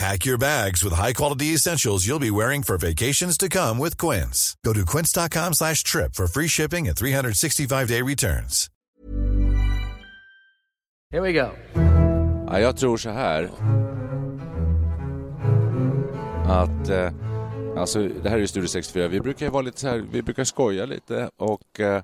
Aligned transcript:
Pack 0.00 0.24
your 0.24 0.38
bags 0.38 0.82
with 0.82 0.94
high-quality 0.94 1.52
essentials 1.52 2.06
you'll 2.06 2.18
be 2.18 2.30
wearing 2.30 2.62
for 2.62 2.78
vacations 2.78 3.36
to 3.36 3.50
come 3.50 3.76
with 3.76 3.98
Quince. 3.98 4.56
Go 4.64 4.72
to 4.72 4.86
quince.com 4.86 5.52
slash 5.52 5.82
trip 5.84 6.14
for 6.14 6.26
free 6.26 6.48
shipping 6.48 6.88
and 6.88 6.96
365-day 6.96 8.00
returns. 8.00 8.70
Here 11.10 11.20
we 11.20 11.32
go. 11.32 11.50
Ja, 12.46 12.60
jag 12.60 12.76
tror 12.76 12.96
så 12.96 13.10
här. 13.10 13.50
Att... 16.46 16.88
Eh, 16.88 17.12
alltså, 17.76 18.08
det 18.22 18.28
här 18.28 18.36
är 18.36 18.40
ju 18.40 18.46
Studio 18.46 18.68
64. 18.68 19.08
Vi 19.08 19.20
brukar 19.20 19.50
vara 19.50 19.62
lite 19.62 19.80
så 19.80 19.88
här, 19.88 20.04
vi 20.12 20.22
brukar 20.22 20.44
skoja 20.44 20.86
lite 20.86 21.30
och 21.36 21.80
eh, 21.80 22.02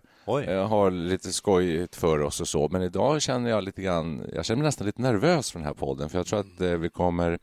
eh, 0.48 0.68
ha 0.68 0.88
lite 0.88 1.32
skojigt 1.32 1.96
för 1.96 2.20
oss 2.20 2.40
och 2.40 2.48
så. 2.48 2.68
Men 2.68 2.82
idag 2.82 3.22
känner 3.22 3.50
jag 3.50 3.64
lite 3.64 3.82
grann, 3.82 4.30
jag 4.34 4.44
känner 4.44 4.58
mig 4.58 4.66
nästan 4.66 4.86
lite 4.86 5.02
nervös 5.02 5.50
för 5.52 5.58
den 5.58 5.66
här 5.66 5.74
podden. 5.74 6.08
För 6.08 6.18
jag 6.18 6.26
tror 6.26 6.40
att 6.40 6.60
eh, 6.60 6.70
vi 6.70 6.88
kommer 6.88 7.38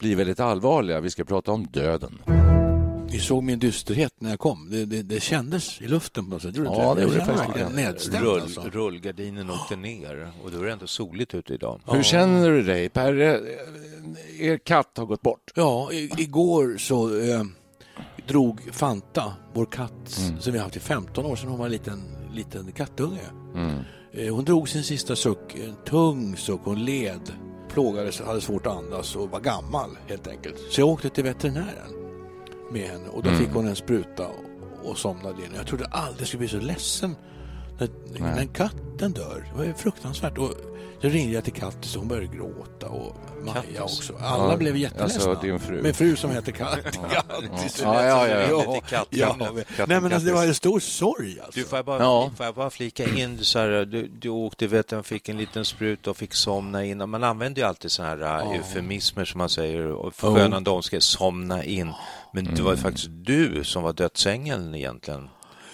bli 0.00 0.14
väldigt 0.14 0.40
allvarliga. 0.40 1.00
Vi 1.00 1.10
ska 1.10 1.24
prata 1.24 1.52
om 1.52 1.66
döden. 1.66 2.18
Ni 3.12 3.18
såg 3.18 3.42
min 3.42 3.58
dysterhet 3.58 4.12
när 4.18 4.30
jag 4.30 4.38
kom. 4.38 4.68
Det, 4.70 4.84
det, 4.84 5.02
det 5.02 5.20
kändes 5.22 5.80
i 5.80 5.88
luften 5.88 6.24
på 6.24 6.30
något 6.30 6.42
sätt. 6.42 6.56
Ja, 6.56 6.94
det 6.96 7.02
gjorde 7.02 7.14
det 7.14 7.24
faktiskt. 7.24 7.74
nedstämd. 7.74 8.24
Rull, 8.24 8.40
Alltså. 8.40 8.60
rullgardinen 8.72 9.50
åkte 9.50 9.76
ner 9.76 10.32
och 10.44 10.50
då 10.50 10.58
är 10.60 10.64
det 10.66 10.72
ändå 10.72 10.86
soligt 10.86 11.34
ute 11.34 11.54
idag. 11.54 11.80
Hur 11.86 12.02
känner 12.02 12.50
du 12.50 12.62
dig, 12.62 12.88
Per? 12.88 13.14
Er 14.40 14.58
katt 14.58 14.90
har 14.96 15.06
gått 15.06 15.22
bort. 15.22 15.52
Ja, 15.54 15.92
i, 15.92 16.10
igår 16.18 16.76
så 16.78 17.20
eh, 17.20 17.42
drog 18.26 18.60
Fanta, 18.72 19.32
vår 19.54 19.66
katt 19.66 19.90
Mm. 20.28 20.40
som 20.40 20.52
vi 20.52 20.58
har 20.58 20.64
haft 20.64 20.76
i 20.76 20.80
15 20.80 21.26
år 21.26 21.36
sedan 21.36 21.48
hon 21.48 21.58
var 21.58 21.66
en 21.66 21.72
liten, 21.72 22.02
liten 22.34 22.72
kattunge. 22.72 23.20
Mm. 23.54 23.70
Eh, 24.12 24.34
hon 24.34 24.44
drog 24.44 24.68
sin 24.68 24.82
sista 24.84 25.16
suck, 25.16 25.54
en 25.54 25.74
tung 25.86 26.36
suck, 26.36 26.60
hon 26.64 26.84
led, 26.84 27.20
plågades, 27.72 28.20
hade 28.20 28.40
svårt 28.40 28.66
att 28.66 28.76
andas 28.76 29.16
och 29.16 29.30
var 29.30 29.40
gammal 29.40 29.90
helt 30.08 30.26
enkelt. 30.28 30.56
Så 30.70 30.80
jag 30.80 30.88
åkte 30.88 31.08
till 31.10 31.24
veterinären 31.24 31.92
med 32.72 32.82
henne 32.88 33.08
och 33.08 33.22
då 33.22 33.28
Mm. 33.28 33.40
fick 33.40 33.50
hon 33.54 33.66
en 33.68 33.76
spruta 33.76 34.26
och, 34.26 34.90
och 34.90 34.98
somnade 34.98 35.42
in. 35.42 35.48
Jag 35.56 35.66
trodde 35.66 35.84
aldrig 35.84 36.20
jag 36.20 36.28
skulle 36.28 36.38
bli 36.38 36.48
så 36.48 36.56
ledsen 36.60 37.16
när, 37.80 38.20
när 38.20 38.46
katten 38.46 39.12
dör. 39.12 39.48
Det 39.52 39.58
var 39.58 39.64
ju 39.64 39.74
fruktansvärt. 39.74 40.38
Och 40.38 40.50
så 41.02 41.08
ringde 41.08 41.34
jag 41.34 41.44
till 41.44 41.52
Kattis 41.52 41.94
och 41.94 42.00
hon 42.00 42.08
började 42.08 42.36
gråta 42.36 42.88
och 42.88 43.16
Maja 43.44 43.54
Kattis? 43.54 43.80
också. 43.80 44.12
Alla 44.20 44.50
Ja, 44.50 44.56
blev 44.56 44.76
jätteledsna. 44.76 45.30
alltså 45.32 45.46
din 45.46 45.60
fru. 45.60 45.82
Min 45.82 45.94
fru 45.94 46.16
som 46.16 46.30
heter 46.30 46.52
Kattis. 46.52 47.00
Ja, 47.82 48.04
ja, 48.04 48.28
ja. 48.28 48.40
ja, 48.50 48.80
Katt- 48.88 49.06
ja, 49.10 49.36
Katten- 49.38 49.64
Nej 49.88 50.00
men 50.00 50.04
alltså, 50.12 50.28
det 50.28 50.32
var 50.34 50.44
en 50.44 50.54
stor 50.54 50.80
sorg 50.80 51.40
alltså. 51.40 51.60
Du, 51.60 51.66
får 51.66 51.78
jag 51.78 51.86
bara, 51.86 52.02
Ja. 52.02 52.30
får 52.36 52.46
jag 52.46 52.54
bara 52.54 52.70
flika 52.70 53.04
in, 53.18 53.38
så 53.44 53.58
här, 53.58 53.68
du, 53.84 54.08
du 54.08 54.28
åkte 54.28 54.66
vet 54.66 54.92
jag, 54.92 55.06
fick 55.06 55.28
en 55.28 55.38
liten 55.38 55.64
sprut 55.64 56.06
och 56.06 56.16
fick 56.16 56.34
somna 56.34 56.84
in. 56.84 57.10
Man 57.10 57.24
använder 57.24 57.62
ju 57.62 57.68
alltid 57.68 57.90
såna 57.90 58.08
här 58.08 58.22
uh, 58.46 58.54
eufemismer 58.56 59.24
som 59.24 59.38
man 59.38 59.48
säger, 59.48 59.86
och 59.86 60.14
förskönande 60.14 60.70
omskrivningar, 60.70 61.00
somna 61.00 61.64
in. 61.64 61.92
Men 62.32 62.44
det 62.54 62.62
var 62.62 62.70
ju 62.70 62.76
faktiskt 62.76 63.08
du 63.10 63.64
som 63.64 63.82
var 63.82 63.92
dödsängeln 63.92 64.74
egentligen. 64.74 65.28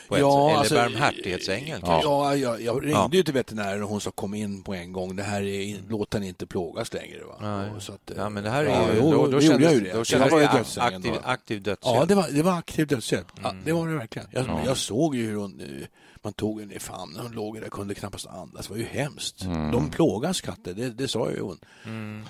På 0.08 0.14
ett, 0.14 0.20
Ja, 0.20 0.48
eller 0.50 0.58
alltså, 0.58 0.74
barmhärtighetsängeln. 0.74 1.80
Ja, 1.86 2.00
kanske. 2.02 2.36
jag, 2.42 2.62
jag 2.62 2.74
ringde 2.84 2.90
Ja. 2.90 3.10
ju 3.12 3.22
till 3.22 3.34
veterinären 3.34 3.82
och 3.82 3.88
hon 3.88 4.00
sa 4.00 4.10
kom 4.10 4.34
in 4.34 4.62
på 4.62 4.74
en 4.74 4.92
gång. 4.92 5.16
Det 5.16 5.22
här 5.22 5.42
är, 5.42 5.76
låt 5.88 6.10
den 6.10 6.22
inte 6.22 6.46
plågas 6.46 6.92
längre. 6.92 7.18
Va? 7.40 7.64
Och 7.76 7.82
Så 7.82 7.92
att, 7.92 8.10
Ja, 8.16 8.28
men 8.28 8.44
det 8.44 8.50
här 8.50 8.64
är 8.64 8.68
ja, 8.68 8.92
ju- 8.92 8.98
jo, 9.02 9.10
då- 9.12 9.26
då, 9.26 9.40
kändes- 9.40 9.72
det. 9.72 9.92
då 9.92 9.98
det 9.98 10.04
kändes 10.04 10.30
det 10.30 10.50
dödsängen 10.52 10.94
aktiv, 10.96 11.12
aktiv 11.24 11.62
dödshjälp. 11.62 11.96
Ja, 11.98 12.04
det 12.04 12.14
var, 12.14 12.28
det 12.32 12.42
var 12.42 12.52
aktiv 12.58 12.86
dödshjälp. 12.86 13.26
Ja, 13.42 13.50
Mm. 13.50 13.62
det 13.64 13.72
var 13.72 13.88
det 13.88 13.94
verkligen. 13.94 14.28
Jag, 14.30 14.46
jag 14.66 14.76
såg 14.76 15.14
ju 15.16 15.26
hur 15.26 15.36
hon, 15.36 15.60
eh, 15.60 15.86
man 16.26 16.32
tog 16.32 16.60
henne 16.60 16.74
i 16.74 16.78
famnen, 16.78 17.20
hon 17.22 17.32
låg 17.32 17.60
där, 17.60 17.68
kunde 17.68 17.94
knappast 17.94 18.26
andas. 18.26 18.66
Det 18.66 18.72
var 18.72 18.78
ju 18.78 18.84
hemskt. 18.84 19.42
Mm. 19.44 19.70
De 19.72 19.90
plågas 19.90 20.40
katter, 20.40 20.74
det, 20.74 20.90
det 20.90 21.08
sa 21.08 21.30
ju 21.30 21.40
hon 21.40 21.58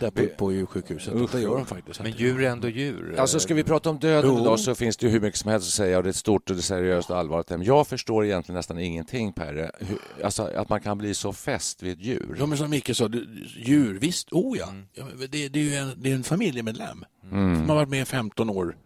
där 0.01 0.11
på, 0.11 0.27
på 0.39 0.53
djursjukhuset. 0.53 1.15
Usch. 1.15 1.33
Det 1.33 1.41
gör 1.41 1.57
de 1.57 1.67
faktiskt. 1.67 2.03
Men 2.03 2.13
djur 2.13 2.43
är 2.43 2.51
ändå 2.51 2.69
djur. 2.69 3.15
Alltså 3.19 3.41
ska 3.41 3.55
vi 3.55 3.65
prata 3.65 3.91
om 3.91 3.99
döden 3.99 4.31
Jo. 4.35 4.41
idag 4.41 4.61
så 4.61 4.75
finns 4.75 4.97
det 4.97 5.07
ju 5.07 5.13
hur 5.13 5.21
mycket 5.21 5.41
som 5.41 5.51
helst 5.51 5.67
att 5.69 5.73
säga 5.73 5.97
och 5.97 6.03
det 6.03 6.07
är 6.09 6.11
ett 6.11 6.17
stort 6.17 6.51
och 6.51 6.57
det 6.57 6.61
är 6.61 6.63
seriöst 6.63 7.11
och 7.11 7.19
allvarligt 7.19 7.51
ämne. 7.51 7.65
Jag 7.67 7.87
förstår 7.87 8.25
egentligen 8.25 8.57
nästan 8.57 8.79
ingenting 8.79 9.33
Per. 9.33 9.71
Hur, 9.81 9.99
alltså 10.25 10.43
att 10.43 10.69
man 10.69 10.81
kan 10.81 10.99
bli 10.99 11.15
så 11.15 11.33
fäst 11.33 11.83
vid 11.83 11.93
ett 11.93 12.05
djur. 12.05 12.37
Ja, 12.39 12.47
men 12.47 12.59
som 12.59 12.71
Micke 12.71 12.97
sa, 12.97 13.09
djur, 13.57 13.99
visst, 13.99 14.33
oh 14.33 14.59
ja. 14.59 14.69
Mm. 14.69 14.87
det, 15.31 15.49
det 15.49 15.59
är 15.59 15.65
ju 15.65 15.75
en, 15.75 15.93
det 15.97 16.11
är 16.11 16.15
en 16.15 16.25
familjemedlem 16.25 17.05
Mm. 17.33 17.57
som 17.57 17.69
har 17.69 17.77
varit 17.77 17.89
med 17.89 18.03
i 18.03 18.05
15 18.05 18.51
år. 18.51 18.77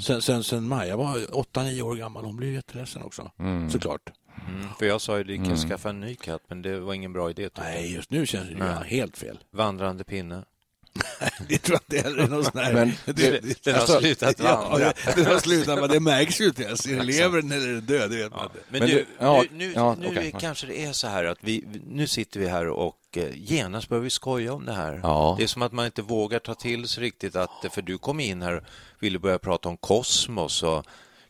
Sen, 0.00 0.22
sen, 0.22 0.44
sen 0.44 0.68
Maja 0.68 0.96
var 0.96 1.18
8-9 1.18 1.82
år 1.82 1.94
gammal, 1.94 2.24
hon 2.24 2.36
blev 2.36 2.52
jätteledsen 2.52 3.02
också, 3.02 3.30
Mm. 3.38 3.70
såklart. 3.70 4.00
Mm, 4.48 4.68
för 4.78 4.86
jag 4.86 5.00
sa 5.00 5.14
ju 5.16 5.20
att 5.20 5.26
vi 5.26 5.36
kan 5.36 5.56
skaffa 5.56 5.90
en 5.90 6.00
ny 6.00 6.14
katt, 6.14 6.42
men 6.48 6.62
det 6.62 6.80
var 6.80 6.94
ingen 6.94 7.12
bra 7.12 7.30
idé. 7.30 7.48
Nej, 7.58 7.94
just 7.94 8.10
nu 8.10 8.26
känns 8.26 8.46
det 8.48 8.52
ju 8.52 8.58
Nej. 8.58 8.84
helt 8.86 9.16
fel. 9.18 9.38
Vandrande 9.50 10.04
pinne. 10.04 10.44
Det 11.48 11.58
tror 11.58 11.78
jag 11.88 11.96
inte 11.98 12.08
heller 12.08 12.22
är 12.22 12.28
någon 12.28 12.44
sån 12.44 12.58
här... 12.60 12.72
Men 12.74 12.92
det, 13.04 13.64
Den 13.64 13.74
har 13.74 14.00
slutat 14.00 14.34
ja, 14.38 14.68
vandra. 14.70 14.92
den 15.16 15.26
har 15.26 15.38
slutat, 15.38 15.80
men 15.80 15.88
det 15.88 16.00
märks 16.00 16.40
ju 16.40 16.44
inte 16.46 16.62
ens. 16.62 16.86
Är 16.88 16.96
den 16.96 17.06
lever 17.06 17.42
den 17.42 17.52
eller 17.52 17.68
är 17.68 17.72
den 17.74 17.86
död? 17.86 18.10
Det 18.10 18.16
vet 18.16 18.30
man 18.32 18.44
inte. 18.44 18.58
Men, 18.68 18.78
Men 18.80 18.88
du, 18.88 18.94
du- 18.94 19.06
ja, 19.18 19.44
nu, 19.50 19.56
nu, 19.66 19.72
ja, 19.74 19.96
nu 20.00 20.06
är, 20.06 20.30
kanske 20.30 20.66
det 20.66 20.84
är 20.84 20.92
så 20.92 21.06
här 21.06 21.24
att 21.24 21.38
vi, 21.40 21.64
nu 21.86 22.06
sitter 22.06 22.40
vi 22.40 22.48
här 22.48 22.68
och 22.68 22.96
eh, 23.16 23.28
genast 23.34 23.88
börjar 23.88 24.02
vi 24.02 24.10
skoja 24.10 24.52
om 24.52 24.64
det 24.66 24.72
här. 24.72 25.00
Ja. 25.02 25.34
Det 25.38 25.42
är 25.44 25.46
som 25.46 25.62
att 25.62 25.72
man 25.72 25.86
inte 25.86 26.02
vågar 26.02 26.38
ta 26.38 26.54
till 26.54 26.88
sig 26.88 27.02
riktigt 27.02 27.36
att, 27.36 27.50
för 27.72 27.82
du 27.82 27.98
kom 27.98 28.20
in 28.20 28.42
här 28.42 28.56
och 28.56 28.62
ville 28.98 29.18
börja 29.18 29.38
prata 29.38 29.68
om 29.68 29.76
kosmos 29.76 30.62
och 30.62 30.84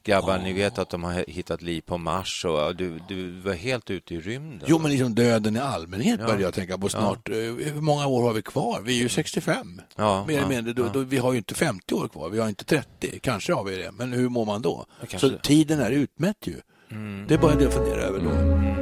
grabbar, 0.05 0.38
ni 0.38 0.53
vet 0.53 0.78
att 0.78 0.91
de 0.91 1.05
har 1.05 1.25
hittat 1.28 1.62
liv 1.62 1.81
på 1.81 1.99
Mars 1.99 2.44
och 2.44 2.77
du, 2.77 3.00
du 3.09 3.31
var 3.41 3.53
helt 3.53 3.91
ute 3.91 4.15
i 4.15 4.21
rymden. 4.21 4.62
Jo, 4.66 4.78
men 4.78 4.91
liksom 4.91 5.15
döden 5.15 5.56
i 5.56 5.59
allmänhet 5.59 6.21
Ja. 6.21 6.27
börjar 6.27 6.41
jag 6.41 6.55
tänka 6.55 6.78
på 6.78 6.88
snart. 6.88 7.28
Eh, 7.28 7.34
Hur 7.34 7.81
många 7.81 8.06
år 8.06 8.22
har 8.22 8.33
vi 8.33 8.43
kvar? 8.43 8.81
Vi 8.84 8.99
är 8.99 9.03
ju 9.03 9.09
65. 9.09 9.81
Ja, 9.97 10.25
Mer 10.27 10.33
eller 10.34 10.43
ja, 10.43 10.49
mindre. 10.49 10.72
Då, 10.72 10.83
ja. 10.83 10.91
då, 10.93 11.00
vi 11.00 11.16
har 11.19 11.33
ju 11.33 11.38
inte 11.38 11.55
50 11.55 11.94
år 11.94 12.09
kvar, 12.09 12.28
vi 12.28 12.38
har 12.41 12.49
inte 12.49 12.65
30. 12.65 13.19
Kanske 13.22 13.53
har 13.53 13.65
vi 13.65 13.77
det, 13.77 13.91
men 13.93 14.12
hur 14.12 14.28
mår 14.28 14.44
man 14.44 14.62
då? 14.62 14.84
Ja, 15.00 15.06
kanske 15.11 15.28
Så 15.31 15.38
tiden 15.38 15.81
är 15.81 15.91
utmätt 15.91 16.37
ju. 16.47 16.56
Mm. 16.91 17.25
Det 17.28 17.34
är 17.34 17.38
bara 17.38 17.55
det 17.55 17.65
jag 17.65 17.72
funderar 17.72 17.99
över 18.00 18.19
då. 18.21 18.79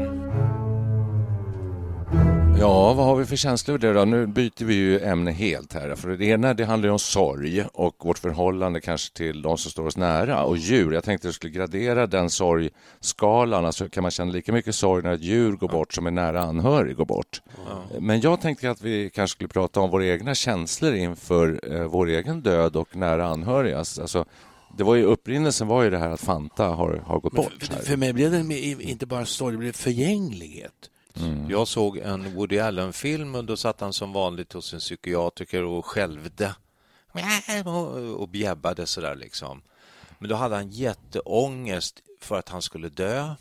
Ja, 2.61 2.93
vad 2.93 3.07
har 3.07 3.17
vi 3.17 3.25
för 3.25 3.37
känslor 3.37 3.79
det 3.79 3.93
då? 3.93 4.05
Nu 4.05 4.27
byter 4.27 4.65
vi 4.65 4.75
ju 4.75 5.01
ämne 5.01 5.31
helt 5.31 5.73
här. 5.73 5.95
För 5.95 6.09
det 6.09 6.25
ena 6.25 6.55
det 6.55 6.65
handlar 6.65 6.89
ju 6.89 6.93
om 6.93 6.99
sorg 6.99 7.65
och 7.73 7.95
vårt 8.05 8.19
förhållande 8.19 8.81
kanske 8.81 9.17
till 9.17 9.43
de 9.43 9.59
som 9.59 9.71
står 9.71 9.87
oss 9.87 9.97
nära 9.97 10.45
och 10.45 10.57
djur. 10.57 10.93
Jag 10.93 11.05
tänkte 11.05 11.27
att 11.27 11.29
jag 11.29 11.35
skulle 11.35 11.53
gradera 11.53 12.07
den 12.07 12.31
sorgskalan. 12.31 13.65
Alltså 13.65 13.89
kan 13.89 14.03
man 14.03 14.11
känna 14.11 14.33
lika 14.33 14.53
mycket 14.53 14.75
sorg 14.75 15.03
när 15.03 15.13
ett 15.13 15.23
djur 15.23 15.53
går 15.53 15.69
bort 15.69 15.95
som 15.95 16.07
en 16.07 16.15
nära 16.15 16.43
anhörig 16.43 16.97
går 16.97 17.05
bort. 17.05 17.43
Men 17.99 18.21
jag 18.21 18.41
tänkte 18.41 18.71
att 18.71 18.83
vi 18.83 19.11
kanske 19.11 19.35
skulle 19.35 19.49
prata 19.49 19.81
om 19.81 19.91
våra 19.91 20.07
egna 20.07 20.35
känslor 20.35 20.95
inför 20.95 21.61
eh, 21.73 21.85
vår 21.85 22.09
egen 22.09 22.41
död 22.41 22.77
och 22.77 22.97
nära 22.97 23.27
anhörigas. 23.27 23.99
Alltså, 23.99 24.25
det 24.79 24.85
var 24.85 24.95
ju 24.95 25.03
upprinnelsen 25.03 25.67
var 25.67 25.83
ju 25.83 25.91
det 25.91 25.99
här 25.99 26.11
att 26.11 26.21
Fanta 26.21 26.65
har, 26.65 27.03
har 27.07 27.21
gått 27.21 27.33
Men 27.33 27.45
bort. 27.45 27.65
för, 27.65 27.83
för 27.83 27.97
mig 27.97 28.13
blev 28.13 28.31
det 28.31 28.57
inte 28.81 29.07
bara 29.07 29.25
sorg, 29.25 29.53
det 29.53 29.59
blev 29.59 29.73
förgänglighet. 29.73 30.91
Mm. 31.21 31.51
Jag 31.51 31.69
såg 31.69 31.97
en 31.99 32.35
Woody 32.35 32.59
Allen-film 32.59 33.35
och 33.35 33.45
då 33.45 33.57
satt 33.57 33.81
han 33.81 33.93
som 33.93 34.13
vanligt 34.13 34.53
hos 34.53 34.73
en 34.73 34.79
psykiatriker 34.81 35.63
och 35.63 35.87
skälvde 35.87 36.55
och- 37.65 38.21
och 38.21 38.29
bjäbbade 38.29 38.87
sådär 38.87 39.15
liksom. 39.15 39.63
Men 40.19 40.29
då 40.31 40.37
hade 40.37 40.55
han 40.57 40.71
jätteångest 40.71 42.01
för 42.21 42.39
att 42.39 42.49
han 42.49 42.63
skulle 42.63 42.89
dö 42.89 43.35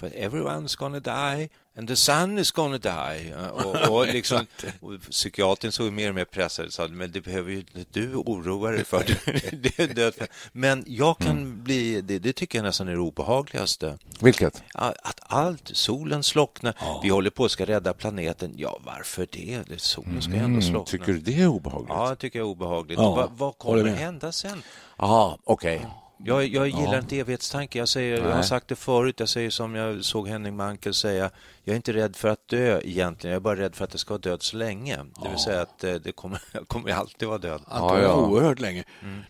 för 0.00 0.08
everyone's 0.08 0.76
gonna 0.76 1.00
die 1.00 1.48
and 1.76 1.88
the 1.88 1.96
sun 1.96 2.38
is 2.38 2.50
gonna 2.50 2.78
die. 2.78 3.34
Och, 3.52 3.88
och 3.88 4.06
liksom, 4.12 4.46
och 4.80 5.00
psykiatrin 5.10 5.72
såg 5.72 5.92
mer 5.92 6.08
och 6.08 6.14
mer 6.14 6.24
pressad 6.24 6.66
och 6.66 6.72
sa, 6.72 6.88
men 6.88 7.12
det 7.12 7.20
behöver 7.20 7.50
ju 7.50 7.58
inte 7.58 7.84
du 8.00 8.14
oroa 8.14 8.70
dig 8.70 8.84
för. 8.84 8.98
det 9.52 9.78
är 9.78 9.94
död. 9.94 10.14
Men 10.52 10.84
jag 10.86 11.18
kan 11.18 11.30
mm. 11.30 11.62
bli, 11.62 12.00
det, 12.00 12.18
det, 12.18 12.32
tycker 12.32 12.58
jag 12.58 12.62
nästan 12.62 12.88
är 12.88 12.92
det 12.92 12.98
obehagligaste. 12.98 13.98
Vilket? 14.20 14.62
Att 14.74 15.20
allt, 15.22 15.70
solen 15.74 16.22
slocknar, 16.22 16.74
ja. 16.80 17.00
vi 17.02 17.08
håller 17.08 17.30
på 17.30 17.44
att 17.44 17.50
ska 17.50 17.64
rädda 17.64 17.92
planeten. 17.92 18.54
Ja, 18.56 18.80
varför 18.84 19.28
det? 19.30 19.80
Solen 19.80 20.22
ska 20.22 20.32
mm. 20.32 20.44
ändå 20.44 20.60
slockna. 20.60 20.98
Tycker 20.98 21.12
du 21.12 21.18
det 21.18 21.40
är 21.40 21.46
obehagligt? 21.46 21.88
Ja, 21.88 22.14
tycker 22.14 22.38
jag 22.38 22.46
är 22.46 22.50
obehagligt. 22.50 22.98
Ja. 22.98 23.14
Vad, 23.14 23.30
vad 23.32 23.58
kommer 23.58 23.92
att 23.92 23.98
hända 23.98 24.32
sen? 24.32 24.62
Ja, 24.98 25.38
okej. 25.44 25.76
Okay. 25.76 25.90
Jag, 26.24 26.46
jag 26.46 26.66
gillar 26.66 26.92
ja. 26.92 26.98
inte 26.98 27.18
evighetstanke. 27.18 27.78
Jag, 27.78 27.88
säger, 27.88 28.18
jag 28.18 28.34
har 28.34 28.42
sagt 28.42 28.68
det 28.68 28.76
förut, 28.76 29.20
jag 29.20 29.28
säger 29.28 29.50
som 29.50 29.74
jag 29.74 30.04
såg 30.04 30.28
Henning 30.28 30.56
Mankell 30.56 30.94
säga. 30.94 31.30
Jag 31.64 31.72
är 31.72 31.76
inte 31.76 31.92
rädd 31.92 32.16
för 32.16 32.28
att 32.28 32.48
dö 32.48 32.80
egentligen, 32.84 33.32
jag 33.32 33.40
är 33.40 33.40
bara 33.40 33.56
rädd 33.56 33.74
för 33.74 33.84
att 33.84 33.90
det 33.90 33.98
ska 33.98 34.14
vara 34.14 34.20
död 34.20 34.42
så 34.42 34.56
länge. 34.56 34.96
Ja. 34.96 35.22
Det 35.22 35.28
vill 35.28 35.38
säga 35.38 35.62
att 35.62 35.84
eh, 35.84 35.94
det 35.94 36.12
kommer, 36.12 36.42
jag 36.52 36.68
kommer 36.68 36.92
alltid 36.92 37.28
vara 37.28 37.38
död. 37.38 37.62
Ja, 37.70 38.02
ja. 38.02 38.14
Oerhört 38.14 38.60
länge. 38.60 38.84
Mm. 39.02 39.20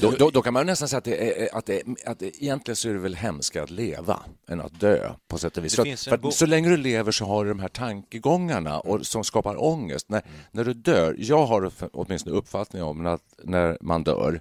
Då, 0.00 0.10
då, 0.18 0.30
då, 0.30 0.42
kan 0.42 0.52
man 0.52 0.66
nästan 0.66 0.88
säga 0.88 0.98
att, 0.98 1.04
det 1.04 1.42
är, 1.42 1.56
att, 1.56 1.66
det, 1.66 1.82
att 2.06 2.18
det, 2.18 2.42
egentligen 2.42 2.76
så 2.76 2.88
är 2.88 2.92
det 2.92 2.98
väl 2.98 3.14
hemskare 3.14 3.62
att 3.62 3.70
leva 3.70 4.20
än 4.48 4.60
att 4.60 4.80
dö 4.80 5.12
på 5.28 5.38
sätt 5.38 5.56
och 5.56 5.64
vis. 5.64 5.76
För, 5.76 5.96
för 6.18 6.30
så 6.30 6.46
länge 6.46 6.68
du 6.68 6.76
lever 6.76 7.12
så 7.12 7.24
har 7.24 7.44
du 7.44 7.50
de 7.50 7.60
här 7.60 7.68
tankegångarna 7.68 8.80
och, 8.80 9.06
som 9.06 9.24
skapar 9.24 9.62
ångest. 9.64 10.08
När, 10.08 10.18
mm. 10.18 10.32
när 10.50 10.64
du 10.64 10.72
dör, 10.72 11.16
jag 11.18 11.46
har 11.46 11.70
åtminstone 11.92 12.36
uppfattning 12.36 12.82
om 12.82 13.06
att 13.06 13.22
när 13.44 13.78
man 13.80 14.04
dör 14.04 14.40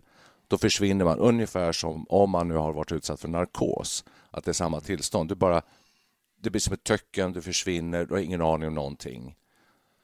då 0.49 0.57
försvinner 0.57 1.05
man 1.05 1.19
ungefär 1.19 1.71
som 1.71 2.05
om 2.09 2.29
man 2.29 2.47
nu 2.47 2.55
har 2.55 2.73
varit 2.73 2.91
utsatt 2.91 3.19
för 3.19 3.27
narkos. 3.27 4.05
Att 4.31 4.45
det 4.45 4.51
är 4.51 4.53
samma 4.53 4.79
tillstånd. 4.79 5.29
Du 5.29 5.35
bara, 5.35 5.61
det 6.41 6.49
blir 6.49 6.59
som 6.59 6.73
ett 6.73 6.83
töcken, 6.83 7.33
du 7.33 7.41
försvinner, 7.41 8.05
du 8.05 8.13
har 8.13 8.21
ingen 8.21 8.41
aning 8.41 8.67
om 8.67 8.75
någonting. 8.75 9.35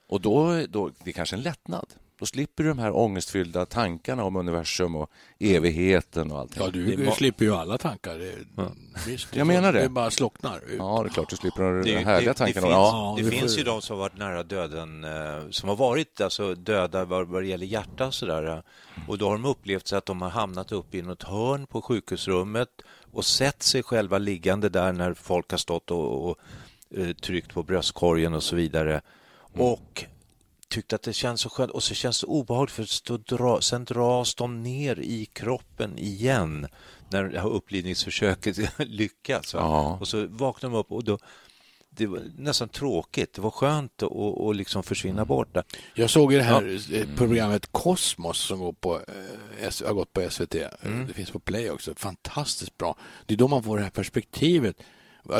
Och 0.08 0.20
då, 0.20 0.66
då 0.68 0.90
det 1.04 1.10
är 1.10 1.12
kanske 1.12 1.36
en 1.36 1.42
lättnad. 1.42 1.94
Då 2.18 2.26
slipper 2.26 2.62
du 2.62 2.68
de 2.68 2.78
här 2.78 2.96
ångestfyllda 2.96 3.66
tankarna 3.66 4.24
om 4.24 4.36
universum 4.36 4.96
och 4.96 5.10
evigheten 5.38 6.32
och 6.32 6.38
allt. 6.38 6.56
Ja, 6.56 6.70
du 6.70 6.96
det 6.96 7.10
slipper 7.10 7.44
ju 7.44 7.54
alla 7.54 7.78
tankar. 7.78 8.18
Det, 8.18 8.34
ja. 8.56 8.72
Visst, 9.06 9.36
jag 9.36 9.46
menar 9.46 9.72
det. 9.72 9.80
Det 9.80 9.88
bara 9.88 10.10
slocknar. 10.10 10.60
Ja, 10.78 11.02
det 11.02 11.08
är 11.08 11.12
klart 11.12 11.30
du 11.30 11.36
slipper 11.36 11.62
de 11.62 11.82
det, 11.82 11.98
härliga 11.98 12.32
det, 12.32 12.38
tankarna. 12.38 12.66
Det, 12.66 12.72
finns, 12.72 12.72
ja, 12.72 13.16
det 13.18 13.30
finns 13.30 13.58
ju 13.58 13.62
de 13.62 13.82
som 13.82 13.96
har 13.96 14.00
varit 14.00 14.18
nära 14.18 14.42
döden, 14.42 15.04
eh, 15.04 15.50
som 15.50 15.68
har 15.68 15.76
varit 15.76 16.20
alltså, 16.20 16.54
döda 16.54 17.04
vad, 17.04 17.28
vad 17.28 17.42
det 17.42 17.46
gäller 17.46 17.66
hjärta 17.66 18.06
och 18.06 18.14
sådär. 18.14 18.62
Och 19.08 19.18
då 19.18 19.26
har 19.26 19.32
de 19.32 19.44
upplevt 19.44 19.88
sig 19.88 19.98
att 19.98 20.06
de 20.06 20.22
har 20.22 20.30
hamnat 20.30 20.72
upp 20.72 20.94
i 20.94 21.02
något 21.02 21.22
hörn 21.22 21.66
på 21.66 21.82
sjukhusrummet 21.82 22.68
och 23.12 23.24
sett 23.24 23.62
sig 23.62 23.82
själva 23.82 24.18
liggande 24.18 24.68
där 24.68 24.92
när 24.92 25.14
folk 25.14 25.50
har 25.50 25.58
stått 25.58 25.90
och, 25.90 26.30
och 26.30 26.38
uh, 26.98 27.12
tryckt 27.12 27.54
på 27.54 27.62
bröstkorgen 27.62 28.34
och 28.34 28.42
så 28.42 28.56
vidare. 28.56 29.00
Mm. 29.54 29.66
Och 29.66 30.04
tyckte 30.76 30.96
att 30.96 31.02
det 31.02 31.12
känns 31.12 31.40
så 31.40 31.50
skönt 31.50 31.70
och 31.70 31.82
så 31.82 31.94
känns 31.94 32.20
det 32.20 32.26
obehagligt 32.26 32.72
för 32.72 33.36
dra, 33.36 33.60
sen 33.60 33.84
dras 33.84 34.34
de 34.34 34.62
ner 34.62 34.98
i 34.98 35.26
kroppen 35.32 35.98
igen 35.98 36.66
när 37.10 37.46
upplivningsförsöket 37.46 38.58
lyckats. 38.78 39.54
Ja. 39.54 39.98
Och 40.00 40.08
så 40.08 40.26
vaknar 40.26 40.70
de 40.70 40.76
upp 40.76 40.92
och 40.92 41.04
då 41.04 41.18
det 41.90 42.06
var 42.06 42.20
nästan 42.36 42.68
tråkigt. 42.68 43.32
Det 43.34 43.40
var 43.40 43.50
skönt 43.50 44.02
att 44.02 44.10
och 44.10 44.54
liksom 44.54 44.82
försvinna 44.82 45.22
mm. 45.22 45.28
bort. 45.28 45.54
Där. 45.54 45.64
Jag 45.94 46.10
såg 46.10 46.32
det 46.32 46.42
här 46.42 46.80
ja. 46.90 46.96
Eh, 46.96 47.06
programmet 47.16 47.72
Kosmos 47.72 48.38
som 48.38 48.58
går 48.58 48.72
på, 48.72 48.94
eh, 49.60 49.86
har 49.86 49.94
gått 49.94 50.12
på 50.12 50.30
SVT. 50.30 50.54
Mm. 50.82 51.06
Det 51.06 51.12
finns 51.12 51.30
på 51.30 51.38
Play 51.38 51.70
också. 51.70 51.94
Fantastiskt 51.94 52.78
bra. 52.78 52.96
Det 53.26 53.34
är 53.34 53.38
då 53.38 53.48
man 53.48 53.62
får 53.62 53.76
det 53.76 53.82
här 53.82 53.90
perspektivet 53.90 54.76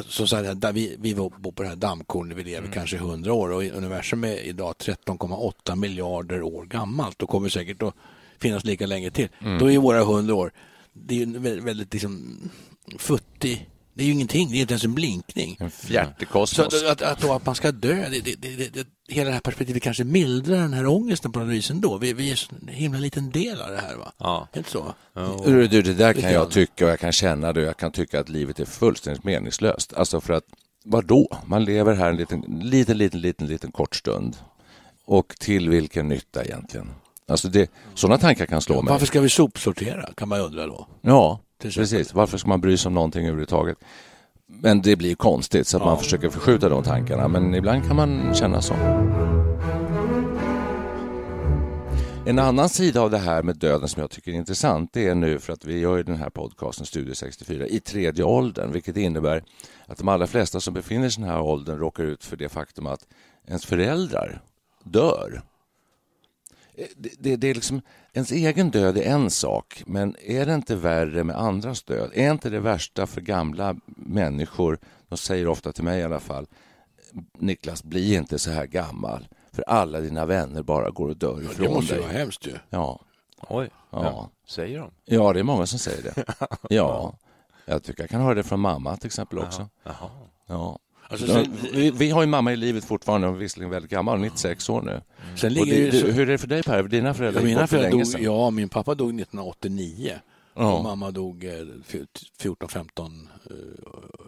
som 0.06 0.28
sagt, 0.28 0.64
vi, 0.74 0.96
vi 1.00 1.14
bor 1.14 1.52
på 1.52 1.62
det 1.62 1.68
här 1.68 1.76
dammkornet, 1.76 2.38
vi 2.38 2.44
lever 2.44 2.58
mm. 2.58 2.72
kanske 2.72 2.96
100 2.96 3.32
år 3.32 3.52
och 3.52 3.62
universum 3.62 4.24
är 4.24 4.46
idag 4.46 4.74
13,8 4.78 5.76
miljarder 5.76 6.42
år 6.42 6.64
gammalt 6.64 7.22
och 7.22 7.28
kommer 7.28 7.48
säkert 7.48 7.82
att 7.82 7.94
finnas 8.38 8.64
lika 8.64 8.86
länge 8.86 9.10
till. 9.10 9.28
Mm. 9.38 9.58
Då 9.58 9.70
är 9.70 9.78
våra 9.78 10.00
100 10.00 10.34
år, 10.34 10.52
det 10.92 11.22
är 11.22 11.26
väldigt, 11.26 11.64
väldigt 11.64 11.92
liksom 11.92 12.38
futtig 12.98 13.68
det 13.96 14.02
är 14.02 14.06
ju 14.06 14.12
ingenting, 14.12 14.50
det 14.50 14.56
är 14.56 14.60
inte 14.60 14.74
ens 14.74 14.84
en 14.84 14.94
blinkning. 14.94 15.56
En 15.60 15.70
fjärtekosmos. 15.70 16.80
Så 16.80 16.88
att, 16.88 17.02
att, 17.02 17.24
att, 17.24 17.46
man 17.46 17.54
ska 17.54 17.72
dö, 17.72 18.08
det, 18.10 18.20
det, 18.20 18.74
det, 18.74 18.86
hela 19.08 19.28
det 19.28 19.34
här 19.34 19.40
perspektivet 19.40 19.82
kanske 19.82 20.04
mildrar 20.04 20.56
den 20.56 20.72
här 20.72 20.86
ångesten 20.86 21.32
på 21.32 21.38
något 21.38 21.48
vis 21.48 21.70
ändå. 21.70 21.98
Vi, 21.98 22.12
vi 22.12 22.30
är 22.30 22.48
en 22.62 22.68
himla 22.68 22.98
liten 22.98 23.30
del 23.30 23.60
av 23.60 23.70
det 23.70 23.78
här. 23.78 23.96
Va? 23.96 24.12
Ja. 24.18 24.48
Inte 24.56 24.70
så? 24.70 24.94
Oh. 25.14 25.50
Du, 25.50 25.82
det 25.82 25.94
där 25.94 26.12
kan 26.12 26.32
jag 26.32 26.50
tycka 26.50 26.84
och 26.84 26.90
jag 26.90 27.00
kan 27.00 27.12
känna 27.12 27.52
det. 27.52 27.62
Jag 27.62 27.76
kan 27.76 27.92
tycka 27.92 28.20
att 28.20 28.28
livet 28.28 28.60
är 28.60 28.64
fullständigt 28.64 29.24
meningslöst. 29.24 29.92
Alltså 29.94 30.20
för 30.20 30.34
att, 30.34 30.44
vadå? 30.84 31.28
Man 31.46 31.64
lever 31.64 31.94
här 31.94 32.10
en 32.10 32.16
liten, 32.16 32.40
liten, 32.62 32.98
liten, 32.98 33.20
liten, 33.20 33.46
liten 33.46 33.72
kort 33.72 33.96
stund. 33.96 34.36
Och 35.04 35.34
till 35.38 35.68
vilken 35.68 36.08
nytta 36.08 36.44
egentligen? 36.44 36.90
Alltså 37.28 37.48
det, 37.48 37.70
sådana 37.94 38.18
tankar 38.18 38.46
kan 38.46 38.60
slå 38.60 38.82
mig. 38.82 38.92
Varför 38.92 39.06
ska 39.06 39.20
vi 39.20 39.28
sopsortera, 39.28 40.08
kan 40.16 40.28
man 40.28 40.40
undra 40.40 40.66
då? 40.66 40.88
Ja, 41.00 41.40
precis. 41.62 42.14
Varför 42.14 42.38
ska 42.38 42.48
man 42.48 42.60
bry 42.60 42.76
sig 42.76 42.88
om 42.88 42.94
någonting 42.94 43.26
överhuvudtaget? 43.26 43.78
Men 44.46 44.82
det 44.82 44.96
blir 44.96 45.14
konstigt 45.14 45.66
så 45.66 45.76
att 45.76 45.82
ja. 45.82 45.86
man 45.86 45.98
försöker 45.98 46.28
förskjuta 46.28 46.68
de 46.68 46.82
tankarna. 46.82 47.28
Men 47.28 47.54
ibland 47.54 47.86
kan 47.86 47.96
man 47.96 48.34
känna 48.34 48.62
så. 48.62 48.74
En 52.26 52.38
annan 52.38 52.68
sida 52.68 53.00
av 53.00 53.10
det 53.10 53.18
här 53.18 53.42
med 53.42 53.56
döden 53.56 53.88
som 53.88 54.00
jag 54.00 54.10
tycker 54.10 54.30
är 54.30 54.34
intressant 54.34 54.92
det 54.92 55.06
är 55.06 55.14
nu 55.14 55.38
för 55.38 55.52
att 55.52 55.64
vi 55.64 55.78
gör 55.78 56.02
den 56.02 56.16
här 56.16 56.30
podcasten 56.30 56.86
Studio 56.86 57.14
64 57.14 57.66
i 57.66 57.80
tredje 57.80 58.24
åldern 58.24 58.72
vilket 58.72 58.96
innebär 58.96 59.42
att 59.86 59.98
de 59.98 60.08
allra 60.08 60.26
flesta 60.26 60.60
som 60.60 60.74
befinner 60.74 61.08
sig 61.08 61.22
i 61.22 61.24
den 61.24 61.32
här 61.32 61.42
åldern 61.42 61.78
råkar 61.78 62.04
ut 62.04 62.24
för 62.24 62.36
det 62.36 62.48
faktum 62.48 62.86
att 62.86 63.06
ens 63.46 63.66
föräldrar 63.66 64.42
dör. 64.84 65.42
Det, 66.96 67.10
det, 67.18 67.36
det, 67.36 67.48
är 67.48 67.54
liksom, 67.54 67.80
ens 68.12 68.32
egen 68.32 68.70
död 68.70 68.96
är 68.96 69.02
en 69.02 69.30
sak, 69.30 69.82
men 69.86 70.16
är 70.22 70.46
det 70.46 70.54
inte 70.54 70.76
värre 70.76 71.24
med 71.24 71.36
andras 71.36 71.82
död? 71.82 72.10
Är 72.14 72.30
inte 72.30 72.50
det 72.50 72.60
värsta 72.60 73.06
för 73.06 73.20
gamla 73.20 73.76
människor, 73.86 74.78
de 75.08 75.18
säger 75.18 75.48
ofta 75.48 75.72
till 75.72 75.84
mig 75.84 76.00
i 76.00 76.02
alla 76.02 76.20
fall, 76.20 76.46
Niklas, 77.38 77.84
bli 77.84 78.14
inte 78.14 78.38
så 78.38 78.50
här 78.50 78.66
gammal, 78.66 79.28
för 79.52 79.62
alla 79.62 80.00
dina 80.00 80.26
vänner 80.26 80.62
bara 80.62 80.90
går 80.90 81.08
och 81.08 81.16
dör 81.16 81.42
ifrån 81.42 81.56
dig. 81.56 81.68
Det 81.68 81.74
måste 81.74 81.94
dig. 81.94 82.02
vara 82.02 82.12
hemskt 82.12 82.46
ju. 82.46 82.54
Ja. 82.70 83.00
Oj, 83.48 83.70
ja. 83.90 84.04
ja. 84.04 84.30
säger 84.46 84.78
de? 84.78 84.90
Ja, 85.04 85.32
det 85.32 85.38
är 85.38 85.44
många 85.44 85.66
som 85.66 85.78
säger 85.78 86.02
det. 86.02 86.24
Ja. 86.70 87.14
Jag 87.64 87.82
tycker 87.82 88.02
jag 88.02 88.10
kan 88.10 88.20
höra 88.20 88.34
det 88.34 88.42
från 88.42 88.60
mamma 88.60 88.96
till 88.96 89.06
exempel 89.06 89.38
också. 89.38 89.68
Jaha. 89.82 90.10
Ja. 90.46 90.78
Alltså, 91.08 91.26
sen, 91.26 91.56
vi, 91.72 91.90
vi, 91.90 92.10
har 92.10 92.22
ju 92.22 92.26
mamma 92.26 92.52
i 92.52 92.56
livet 92.56 92.84
fortfarande, 92.84 93.26
hon 93.26 93.36
är 93.36 93.40
visserligen 93.40 93.70
väldigt 93.70 93.90
gammal, 93.90 94.20
96 94.20 94.68
år 94.68 94.82
nu. 94.82 94.90
Mm. 94.90 95.36
Sen 95.36 95.54
ligger 95.54 95.92
det, 95.92 96.00
så... 96.00 96.06
Hur 96.06 96.22
är 96.22 96.26
det 96.26 96.38
för 96.38 96.46
dig 96.46 96.62
Per? 96.62 96.82
Dina 96.82 97.14
föräldrar 97.14 97.40
ja, 97.40 97.46
mina 97.46 97.66
föräldrar 97.66 97.90
dog, 97.90 98.22
Ja, 98.22 98.50
min 98.50 98.68
pappa 98.68 98.94
dog 98.94 99.08
1989. 99.08 100.12
Ja. 100.54 100.72
Och 100.72 100.84
mamma 100.84 101.10
dog 101.10 101.44
14, 102.38 102.68
15, 102.68 103.28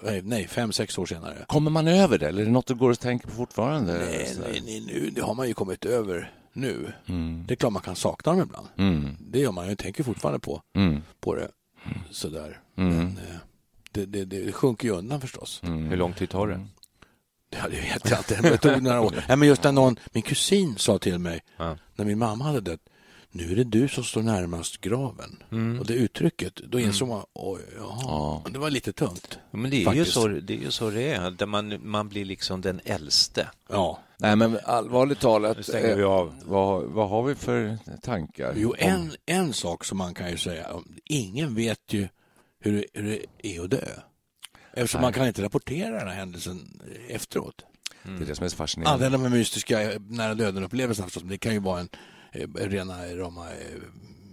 eh, 0.07 0.23
nej, 0.23 0.49
5, 0.49 0.73
6 0.73 0.99
år 0.99 1.07
senare. 1.07 1.45
Kommer 1.47 1.71
man 1.71 1.89
över 1.89 2.19
det 2.19 2.29
eller 2.29 2.43
är 2.43 2.47
det 2.47 2.53
något 2.53 2.67
du 2.67 2.75
går 2.75 2.91
och 2.91 3.01
tänker 3.01 3.29
på 3.29 3.35
fortfarande? 3.35 3.93
Nej, 3.93 4.37
nej, 4.41 4.63
nej 4.65 4.81
nu, 4.81 5.11
det 5.11 5.21
har 5.21 5.35
man 5.35 5.49
ju 5.49 5.55
kommit 5.55 5.85
över 5.85 6.33
nu. 6.53 6.93
Mm. 7.07 7.45
Det 7.49 7.55
är 7.55 7.57
klart 7.57 7.73
man 7.73 7.83
kan 7.83 7.97
sakna 7.97 8.33
dem 8.33 8.43
ibland. 8.43 8.67
Mm. 8.77 9.17
Det 9.21 9.39
gör 9.39 9.53
man, 9.53 9.69
jag 9.69 9.79
tänker 9.79 10.05
fortfarande 10.05 10.41
på, 10.41 10.63
mm. 10.77 11.03
på 11.21 11.35
det. 11.35 11.49
Sådär. 12.11 12.61
Mm. 12.77 12.97
Men, 12.97 13.07
eh, 13.07 13.37
det, 14.07 14.25
det, 14.25 14.45
det 14.45 14.53
sjunker 14.53 14.89
ju 14.89 14.95
undan 14.95 15.21
förstås. 15.21 15.61
Mm. 15.63 15.87
Hur 15.87 15.97
lång 15.97 16.13
tid 16.13 16.31
tar 16.31 16.47
det? 16.47 16.67
Ja, 17.51 17.69
det 17.71 17.81
vet 17.81 18.11
jag 18.11 18.19
inte. 18.19 18.41
Det 18.43 18.57
tog 18.57 18.83
några 18.83 19.01
år. 19.01 19.25
Nej, 19.29 19.37
men 19.37 19.49
just 19.49 19.63
när 19.63 19.73
någon, 19.73 19.97
min 20.13 20.23
kusin 20.23 20.77
sa 20.77 20.99
till 20.99 21.19
mig 21.19 21.41
ja. 21.57 21.77
när 21.97 22.05
min 22.05 22.19
mamma 22.19 22.45
hade 22.45 22.61
dött. 22.61 22.81
Nu 23.31 23.53
är 23.53 23.57
det 23.57 23.65
du 23.65 23.89
som 23.89 24.05
står 24.05 24.23
närmast 24.23 24.81
graven. 24.81 25.43
Mm. 25.53 25.81
Och 25.81 25.87
det 25.87 25.95
uttrycket, 25.95 26.57
då 26.57 26.81
insåg 26.81 27.09
man, 27.09 27.25
oj, 27.33 27.61
jaha, 27.77 27.99
ja. 28.03 28.51
det 28.51 28.59
var 28.59 28.71
lite 28.71 28.93
tungt. 28.93 29.39
Men 29.51 29.71
det 29.71 29.85
är, 29.85 29.95
ju 29.95 30.05
så, 30.05 30.29
det 30.29 30.55
är 30.55 30.59
ju 30.59 30.71
så 30.71 30.91
det 30.91 31.03
är, 31.03 31.31
där 31.31 31.47
man, 31.47 31.91
man 31.91 32.09
blir 32.09 32.25
liksom 32.25 32.61
den 32.61 32.81
äldste. 32.85 33.49
Ja. 33.69 33.99
Nej, 34.17 34.37
men 34.37 34.59
allvarligt 34.65 35.21
talat, 35.21 35.75
eh, 35.75 35.97
vi 35.97 36.03
av. 36.03 36.35
Vad, 36.45 36.85
vad 36.85 37.09
har 37.09 37.23
vi 37.23 37.35
för 37.35 37.79
tankar? 38.03 38.55
Jo, 38.57 38.75
en, 38.79 39.13
en 39.27 39.53
sak 39.53 39.85
som 39.85 39.99
man 39.99 40.15
kan 40.15 40.31
ju 40.31 40.37
säga, 40.37 40.67
ingen 41.05 41.55
vet 41.55 41.93
ju 41.93 42.09
hur, 42.61 42.85
hur 42.95 43.03
det 43.03 43.49
är 43.57 43.65
att 43.65 43.71
dö. 43.71 43.87
Eftersom 44.73 45.01
Nej. 45.01 45.07
man 45.07 45.13
kan 45.13 45.27
inte 45.27 45.43
rapportera 45.43 45.99
den 45.99 46.09
här 46.09 46.15
händelsen 46.15 46.81
efteråt. 47.09 47.65
Mm. 48.05 48.19
Det 48.19 48.25
är 48.25 48.27
det 48.27 48.35
som 48.35 48.45
är 48.45 48.49
så 48.49 48.57
fascinerande. 48.57 49.07
Alla 49.07 49.19
de 49.19 49.23
här 49.23 49.31
mystiska 49.31 49.79
nära 49.99 50.35
döden-upplevelserna 50.35 51.07
förstås, 51.07 51.23
men 51.23 51.31
det 51.31 51.39
kan 51.39 51.53
ju 51.53 51.59
vara 51.59 51.81
en 51.81 51.89
eh, 52.33 52.49
rena 52.55 53.07
rama 53.07 53.47
eh, 53.51 53.57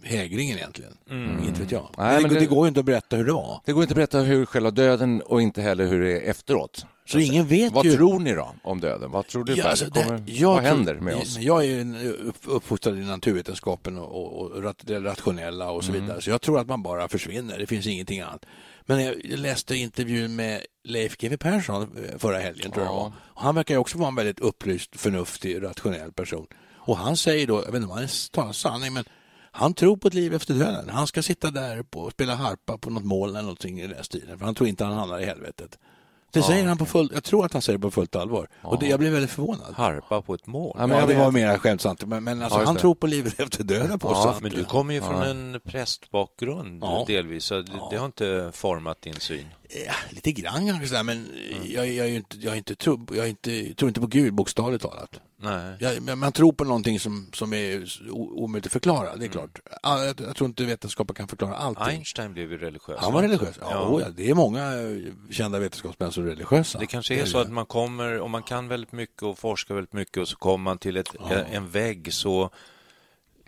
hägringen 0.04 0.58
egentligen. 0.58 0.98
Mm. 1.10 1.44
Inte 1.48 1.62
vet 1.62 1.72
jag. 1.72 1.90
Nej, 1.98 2.22
men 2.22 2.34
det, 2.34 2.40
det, 2.40 2.46
går 2.46 2.66
ju 2.66 2.68
inte 2.68 2.80
att 2.80 2.86
berätta 2.86 3.16
hur 3.16 3.26
det 3.26 3.34
var. 3.34 3.62
Det 3.66 3.74
går 3.74 3.84
inte 3.84 3.92
att 3.92 3.96
berätta 3.96 4.20
hur 4.20 4.46
själva 4.46 4.72
döden 4.72 5.22
och 5.22 5.42
inte 5.42 5.62
heller 5.62 5.86
hur 5.86 6.02
det 6.02 6.20
är 6.20 6.30
efteråt. 6.30 6.86
Så 7.06 7.20
ingen 7.20 7.48
vet 7.48 7.74
Vad 7.74 7.86
ju... 7.86 7.96
tror 7.96 8.20
ni 8.20 8.34
då 8.34 8.56
om 8.64 8.80
döden? 8.80 9.12
Vad 9.12 9.28
tror 9.28 9.44
du? 9.44 9.54
Ja, 9.54 9.68
alltså 9.68 9.86
det, 9.86 10.04
Kommer, 10.04 10.46
vad 10.46 10.64
händer 10.64 10.96
med 10.96 11.16
oss? 11.16 11.38
Jag 11.40 11.66
är 11.66 11.98
uppfostrad 12.46 12.98
i 12.98 13.02
naturvetenskapen 13.02 13.98
och, 13.98 14.42
och, 14.42 14.52
och 14.52 14.64
rationella 14.90 15.72
och 15.72 15.84
så 15.84 15.92
mm. 15.92 16.02
vidare. 16.02 16.22
Så 16.22 16.30
jag 16.30 16.42
tror 16.42 16.60
att 16.60 16.68
man 16.68 16.84
bara 16.84 17.08
försvinner. 17.08 17.60
Det 17.60 17.68
finns 17.68 17.88
ingenting 17.88 18.20
annat. 18.20 18.46
Men 18.86 19.04
jag 19.04 19.16
läste 19.24 19.76
intervjun 19.76 20.36
med 20.36 20.62
Leif 20.84 21.18
GW 21.18 21.38
Persson 21.38 21.84
eh, 21.84 22.18
förra 22.18 22.40
helgen, 22.40 22.72
tror 22.72 22.86
jag 22.86 22.96
Ja. 22.96 23.14
det 23.16 23.42
Han 23.42 23.56
verkar 23.56 23.78
också 23.78 23.98
vara 23.98 24.10
en 24.10 24.16
väldigt 24.16 24.40
upplyst, 24.40 25.00
förnuftig, 25.00 25.64
rationell 25.64 26.12
person. 26.12 26.48
Och 26.76 26.98
han 26.98 27.18
säger 27.18 27.48
då, 27.48 27.56
jag 27.56 27.72
vet 27.72 27.76
inte 27.76 27.88
om 27.88 27.98
han 27.98 28.08
talar 28.32 28.52
sanning, 28.52 28.94
men 28.94 29.04
han 29.52 29.74
tror 29.74 29.98
på 29.98 30.08
ett 30.08 30.14
liv 30.14 30.34
efter 30.34 30.54
döden. 30.54 30.90
Han 30.90 31.08
ska 31.08 31.24
sitta 31.24 31.52
där 31.52 31.86
och 31.96 32.12
spela 32.12 32.36
harpa 32.36 32.78
på 32.78 32.90
något 32.90 33.06
moln 33.06 33.32
eller 33.32 33.42
någonting 33.42 33.82
i 33.82 33.88
den 33.88 34.04
stilen, 34.04 34.38
för 34.38 34.46
han 34.46 34.56
tror 34.56 34.70
inte 34.70 34.86
han 34.86 34.98
hamnar 34.98 35.20
i 35.20 35.26
helvetet. 35.26 35.80
Det 36.40 36.44
säger 36.44 36.66
han 36.68 36.78
på 36.78 36.86
fullt, 36.86 37.12
jag 37.14 37.24
tror 37.24 37.46
att 37.46 37.54
han 37.54 37.62
säger 37.62 37.78
det 37.78 37.82
på 37.82 37.92
fullt 37.92 38.16
allvar. 38.16 38.48
Och 38.62 38.80
det, 38.80 38.88
jag 38.88 39.00
blev 39.00 39.12
väldigt 39.14 39.32
förvånad. 39.32 39.74
Harpa 39.76 40.22
på 40.22 40.34
ett 40.34 40.48
mål. 40.48 40.76
Ja, 40.80 40.88
men 40.88 40.98
jag 40.98 41.08
det 41.10 41.16
var 41.16 41.32
mer 41.32 41.58
skämtsamt, 41.58 42.06
men, 42.06 42.24
men 42.24 42.42
alltså, 42.42 42.60
Ja, 42.60 42.66
han 42.66 42.76
det. 42.76 42.82
tror 42.82 42.96
på 42.96 43.08
livet 43.08 43.40
efter 43.40 43.64
döden 43.64 44.00
på 44.00 44.08
Ja, 44.12 44.36
men 44.42 44.52
du 44.52 44.64
kommer 44.64 44.94
ju 44.94 45.02
från 45.02 45.22
en 45.24 45.60
prästbakgrund 45.64 46.84
Ja. 46.84 47.04
delvis, 47.08 47.46
så 47.46 47.56
det, 47.62 47.72
det 47.92 47.98
har 47.98 48.06
inte 48.06 48.50
format 48.54 49.02
din 49.02 49.14
syn. 49.20 49.46
Ja, 49.70 49.94
lite 50.10 50.32
grann 50.32 50.68
kanske, 50.68 50.88
sådär, 50.88 51.04
men 51.04 51.30
jag, 51.64 51.88
jag, 51.88 52.06
är 52.06 52.10
ju 52.10 52.16
inte, 52.16 52.38
jag, 52.38 52.54
är 52.54 52.58
inte 52.58 52.76
tro, 52.76 53.08
jag 53.10 53.26
är 53.26 53.30
inte, 53.30 53.74
tror 53.74 53.88
inte 53.90 54.02
på 54.02 54.08
Gud 54.08 54.34
bokstavligt 54.34 54.84
talat. 54.84 55.20
Nej. 55.38 55.76
Jag, 55.80 56.18
man 56.18 56.32
tror 56.32 56.54
på 56.54 56.64
någonting 56.64 57.00
som, 57.00 57.30
som 57.34 57.54
är 57.54 57.86
omöjligt 58.12 58.66
att 58.66 58.72
förklara, 58.74 59.16
det 59.16 59.26
är 59.26 59.30
klart. 59.30 59.60
All- 59.82 60.06
Jag, 60.06 60.16
jag 60.22 60.36
tror 60.36 60.48
inte 60.48 60.66
vetenskapen 60.66 61.16
kan 61.16 61.28
förklara 61.28 61.56
allting. 61.56 61.84
Einstein 61.88 62.34
blev 62.34 62.52
ju 62.52 62.58
religiös. 62.58 63.00
Han 63.02 63.14
var 63.14 63.22
religiös? 63.22 63.56
Ja, 63.62 63.68
Ja. 63.72 64.00
ja. 64.02 64.08
det 64.18 64.30
är 64.30 64.34
många 64.34 64.72
kända 65.32 65.60
vetenskapsmän 65.60 66.12
som 66.12 66.24
är 66.24 66.28
religiösa. 66.28 66.80
Det 66.80 66.86
kanske 66.88 67.22
är 67.22 67.26
så 67.26 67.38
att 67.38 67.52
man 67.52 67.66
kommer, 67.66 68.20
om 68.20 68.32
man 68.32 68.44
kan 68.44 68.68
väldigt 68.68 68.92
mycket 68.92 69.24
och 69.24 69.38
forskar 69.40 69.76
väldigt 69.76 69.94
mycket 69.94 70.18
och 70.18 70.28
så 70.28 70.36
kommer 70.38 70.64
man 70.64 70.78
till 70.78 70.98
ett, 70.98 71.10
en 71.52 71.70
vägg 71.70 72.14
så, 72.14 72.50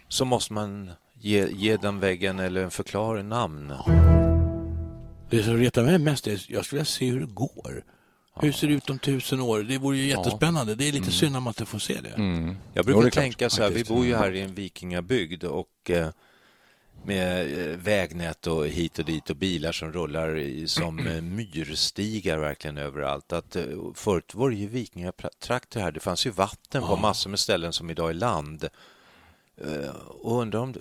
så 0.07 0.25
måste 0.25 0.53
man 0.53 0.91
ge, 1.19 1.47
ge 1.51 1.77
den 1.77 1.99
väggen 1.99 2.39
eller 2.39 2.63
en 2.63 2.71
förklaring 2.71 3.29
namn. 3.29 3.73
Det 5.29 5.43
som 5.43 5.57
retar 5.57 5.83
mig 5.83 5.97
mest 5.97 6.27
är 6.27 6.45
jag 6.47 6.65
skulle 6.65 6.77
vilja 6.77 6.85
se 6.85 7.05
hur 7.05 7.19
det 7.19 7.25
går. 7.25 7.83
Hur 8.39 8.51
ser 8.51 8.67
det 8.67 8.73
ut 8.73 8.89
om 8.89 8.99
tusen 8.99 9.41
år? 9.41 9.59
Det 9.59 9.77
vore 9.77 9.97
ju 9.97 10.07
jättespännande. 10.07 10.75
Det 10.75 10.87
är 10.87 10.91
lite 10.91 11.11
synd 11.11 11.37
om 11.37 11.43
man 11.43 11.51
inte 11.51 11.65
får 11.65 11.79
se 11.79 12.01
det. 12.01 12.09
Jag 12.09 12.17
Jo, 12.17 12.55
det 12.73 12.83
brukar 12.83 12.97
är 12.97 13.01
klart, 13.01 13.13
tänka 13.13 13.49
så 13.49 13.63
här, 13.63 13.69
vi 13.69 13.83
bor 13.83 14.05
ju 14.05 14.15
här 14.15 14.31
i 14.31 14.41
en 14.41 14.53
vikingabygd 14.53 15.43
och 15.43 15.89
eh, 15.89 16.09
med 17.05 17.59
eh, 17.59 17.77
vägnät 17.77 18.47
och 18.47 18.67
hit 18.67 18.99
och 18.99 19.05
dit 19.05 19.29
och 19.29 19.35
bilar 19.35 19.71
som 19.71 19.91
rullar 19.93 20.37
i, 20.37 20.67
som 20.67 21.07
eh, 21.07 21.21
myrstigar 21.21 22.37
verkligen 22.37 22.77
överallt. 22.77 23.33
Att, 23.33 23.57
förut 23.95 24.35
var 24.35 24.49
det 24.49 24.55
ju 24.55 24.67
vikingatrakter 24.67 25.79
här, 25.79 25.91
det 25.91 25.99
fanns 25.99 26.25
ju 26.25 26.29
vatten 26.29 26.83
på 26.83 26.95
massor 26.95 27.29
med 27.29 27.39
ställen 27.39 27.73
som 27.73 27.89
idag 27.89 28.09
är 28.09 28.13
land. 28.13 28.69
Eh, 29.61 29.89
Och 30.21 30.41
undrar 30.41 30.59
om, 30.59 30.73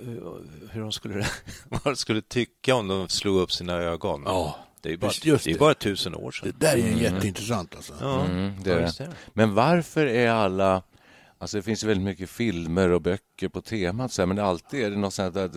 hur 0.70 0.80
de 0.80 0.92
skulle, 0.92 1.14
vad 1.68 1.80
de 1.84 1.96
skulle 1.96 2.22
tycka 2.22 2.74
om 2.74 2.88
de 2.88 3.08
slog 3.08 3.36
upp 3.40 3.52
sina 3.52 3.72
ögon. 3.74 4.22
Ja, 4.26 4.56
det 4.80 4.92
är 4.92 4.96
bara, 4.96 5.06
just- 5.06 5.24
just 5.24 5.44
det 5.44 5.50
är 5.50 5.54
det. 5.54 5.58
bara 5.60 5.74
tusen 5.74 6.14
år 6.14 6.30
sedan. 6.30 6.52
Det 6.58 6.66
där 6.66 6.72
är 6.72 6.88
ju 6.96 7.02
jätteintressant 7.02 7.74
alltså. 7.76 7.94
Ja, 8.00 8.24
Mm, 8.24 8.52
det 8.64 8.72
är 8.72 8.80
det. 8.80 8.92
det. 8.98 9.08
Men 9.32 9.54
varför 9.54 10.06
är 10.06 10.30
alla... 10.30 10.82
Alltså 11.38 11.56
det 11.56 11.62
finns 11.62 11.84
ju 11.84 11.88
väldigt 11.88 12.04
mycket 12.04 12.30
filmer 12.30 12.88
och 12.90 13.02
böcker 13.02 13.48
på 13.48 13.60
temat, 13.60 14.12
så 14.12 14.22
här, 14.22 14.26
men 14.26 14.38
alltid 14.38 14.80
är 14.84 14.90
det 14.90 14.96
något 14.96 15.14
sånt 15.14 15.34
där, 15.34 15.48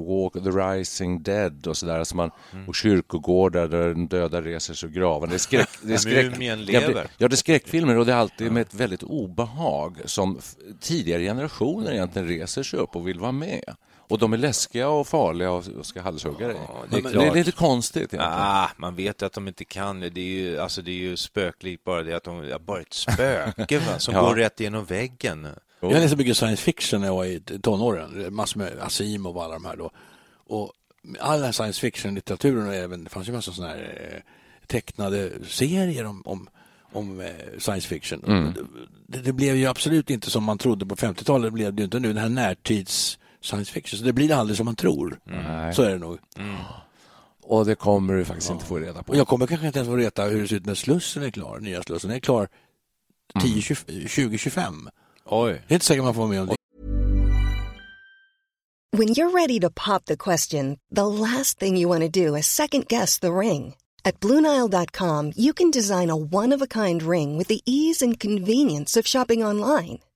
Walk 0.00 0.32
the 0.32 0.50
Rising 0.50 1.22
Dead 1.22 1.66
och 1.66 1.76
sådär, 1.76 1.98
alltså 1.98 2.16
man, 2.16 2.30
Mm. 2.52 2.68
och 2.68 2.74
kyrkogårdar 2.74 3.68
där 3.68 3.88
den 3.88 4.06
döda 4.06 4.42
reser 4.42 4.74
sig 4.74 4.88
ur 4.88 4.92
graven. 4.92 5.28
Det 5.28 5.34
är 5.34 5.38
skräck... 5.38 5.68
Det 5.82 5.92
är 5.92 5.98
skräck 5.98 6.32
Mumien 6.32 6.58
Ja, 6.68 6.80
det- 6.80 6.86
lever. 6.88 7.06
Ja, 7.18 7.28
det 7.28 7.34
är 7.34 7.36
skräckfilmer 7.36 7.96
och 7.98 8.06
det 8.06 8.12
är 8.12 8.16
alltid 8.16 8.52
med 8.52 8.60
ett 8.60 8.74
väldigt 8.74 9.02
obehag 9.02 9.98
som 10.04 10.38
tidigare 10.80 11.22
generationer 11.22 11.92
egentligen 11.92 12.28
reser 12.28 12.62
sig 12.62 12.78
upp 12.78 12.96
och 12.96 13.08
vill 13.08 13.20
vara 13.20 13.32
med. 13.32 13.74
Och 14.12 14.18
de 14.18 14.32
är 14.32 14.36
läskiga 14.36 14.88
och 14.88 15.08
farliga 15.08 15.50
och 15.50 15.64
ska 15.82 16.00
halshugga 16.02 16.48
dig. 16.48 16.56
det 16.90 16.96
är 16.96 17.02
det, 17.02 17.26
är 17.26 17.34
lite 17.34 17.52
konstigt. 17.52 18.14
Ah, 18.18 18.68
man 18.76 18.94
vet 18.94 19.22
att 19.22 19.32
de 19.32 19.48
inte 19.48 19.64
kan 19.64 20.00
det. 20.00 20.10
Det 20.10 20.20
är 20.20 20.24
ju, 20.24 20.58
alltså, 20.58 20.82
det 20.82 20.90
är 20.90 20.96
ju 20.96 21.16
spöklikt 21.16 21.84
bara 21.84 22.02
det 22.02 22.14
att 22.14 22.24
de 22.24 22.48
ja, 22.48 22.58
bara 22.58 22.80
ett 22.80 22.92
spöke 22.92 23.78
va, 23.78 23.98
som 23.98 24.14
Ja. 24.22 24.22
går 24.22 24.34
rätt 24.34 24.60
igenom 24.60 24.84
väggen. 24.84 25.48
Jag 25.80 25.92
läste 25.92 26.16
mycket 26.16 26.36
science 26.36 26.62
fiction 26.62 27.00
när 27.00 27.08
jag 27.08 27.14
var 27.14 27.24
i 27.24 27.40
tonåren. 27.40 28.34
Massor 28.34 28.58
med 28.58 28.72
Asimov 28.80 29.36
och 29.36 29.44
alla 29.44 29.54
de 29.54 29.64
här 29.64 29.76
då. 29.76 29.90
Och 30.46 30.72
all 31.20 31.36
den 31.36 31.44
här 31.44 31.52
science 31.52 31.80
fiction-litteraturen 31.80 32.68
och 32.68 32.74
även, 32.74 33.04
det 33.04 33.10
fanns 33.10 33.28
ju 33.28 33.32
massa 33.32 33.52
sådana 33.52 33.72
här 33.72 34.12
eh, 34.14 34.66
tecknade 34.66 35.30
serier 35.48 36.04
om, 36.04 36.22
om, 36.24 36.48
om 36.92 37.20
eh, 37.20 37.28
science 37.58 37.88
fiction. 37.88 38.54
Det, 39.06 39.18
det 39.18 39.32
blev 39.32 39.56
ju 39.56 39.66
absolut 39.66 40.10
inte 40.10 40.30
som 40.30 40.44
man 40.44 40.58
trodde 40.58 40.86
på 40.86 40.96
50-talet. 40.96 41.46
Det 41.46 41.50
blev 41.50 41.74
det 41.74 41.80
ju 41.80 41.84
inte 41.84 42.00
nu. 42.00 42.08
Den 42.08 42.22
här 42.22 42.28
närtids 42.28 43.18
science 43.42 43.72
fiction. 43.72 43.98
Så 43.98 44.04
det 44.04 44.12
blir 44.12 44.34
aldrig 44.34 44.56
som 44.56 44.64
man 44.64 44.76
tror. 44.76 45.20
Nej. 45.24 45.74
Så 45.74 45.82
är 45.82 45.90
det 45.90 45.98
nog. 45.98 46.18
Och 47.42 47.66
det 47.66 47.74
kommer 47.74 48.14
du 48.14 48.24
faktiskt 48.24 48.50
inte 48.50 48.64
få 48.64 48.78
reda 48.78 49.02
på. 49.02 49.12
Och 49.12 49.18
jag 49.18 49.28
kommer 49.28 49.46
kanske 49.46 49.66
inte 49.66 49.78
ens 49.78 49.88
få 49.88 49.96
veta 49.96 50.24
hur 50.24 50.42
det 50.42 50.48
ser 50.48 50.56
ut 50.56 50.66
när 50.66 50.74
Slussen 50.74 51.22
är 51.22 51.30
klar, 51.30 51.60
nya 51.60 51.82
Slussen. 51.82 52.10
Är 52.10 52.18
klar 52.18 52.48
10, 53.40 53.62
2025. 53.62 54.88
Oj. 55.24 55.62
Det 55.68 55.72
är 55.72 55.76
inte 55.76 55.86
säkert 55.86 56.04
man 56.04 56.14
får 56.14 56.28
med 56.28 56.40
om 56.40 56.46
det. 56.46 56.56
When 58.96 59.08
you're 59.08 59.32
ready 59.32 59.60
to 59.60 59.70
pop 59.70 60.04
the 60.04 60.16
question, 60.16 60.78
the 60.94 61.06
last 61.06 61.58
thing 61.58 61.78
you 61.78 61.88
want 61.88 62.02
to 62.02 62.26
do 62.26 62.36
is 62.36 62.46
second 62.46 62.86
guess 62.88 63.18
the 63.18 63.30
ring. 63.30 63.74
At 64.04 64.20
Bluenile.com, 64.20 65.32
you 65.36 65.52
can 65.54 65.70
design 65.70 66.10
a 66.10 66.16
one 66.16 66.52
of 66.52 66.62
a 66.62 66.66
kind 66.66 67.02
ring 67.02 67.38
with 67.38 67.48
the 67.48 67.60
ease 67.64 68.02
and 68.02 68.20
convenience 68.20 68.96
of 68.96 69.06
shopping 69.06 69.44
online. 69.44 69.98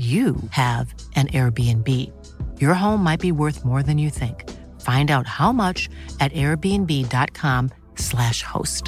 you 0.00 0.34
have 0.50 0.94
an 1.16 1.26
Airbnb. 1.28 1.88
Your 2.58 2.74
home 2.74 3.02
might 3.04 3.20
be 3.20 3.32
worth 3.32 3.64
more 3.64 3.82
than 3.82 3.98
you 3.98 4.10
think. 4.10 4.48
Find 4.80 5.10
out 5.10 5.26
how 5.26 5.52
much 5.52 5.88
at 6.20 6.32
airbnb.com/slash 6.32 8.42
host. 8.42 8.84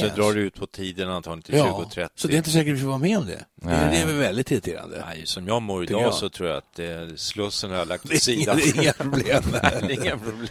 Så 0.00 0.06
drar 0.06 0.34
det 0.34 0.40
ut 0.40 0.54
på 0.60 0.66
tiden 0.66 1.08
antagligen 1.10 1.42
till 1.42 1.54
Ja, 1.54 1.64
2030. 1.72 2.08
så 2.14 2.28
det 2.28 2.34
är 2.34 2.38
inte 2.38 2.50
säkert 2.50 2.74
vi 2.74 2.78
får 2.80 2.88
vara 2.88 2.98
med 2.98 3.18
om 3.18 3.26
det. 3.26 3.44
Det 3.54 3.70
är, 3.70 3.90
det 3.90 3.96
är 3.96 4.06
väl 4.06 4.16
väldigt 4.16 4.50
irriterande. 4.50 5.04
Nej, 5.06 5.22
som 5.26 5.48
jag 5.48 5.62
mår 5.62 5.82
idag 5.84 6.02
jag. 6.02 6.14
så 6.14 6.28
tror 6.28 6.48
jag 6.48 6.58
att 6.58 6.78
eh, 6.78 6.86
Slussen 7.16 7.70
har 7.70 7.78
jag 7.78 7.88
lagt 7.88 8.04
åt 8.04 8.22
sidan. 8.22 8.56
det 8.56 8.62
är 8.62 8.82
inga 8.82 8.92
problem. 8.92 9.42
Nej, 9.62 9.72
är 9.82 9.90
inga 10.04 10.18
problem. 10.18 10.48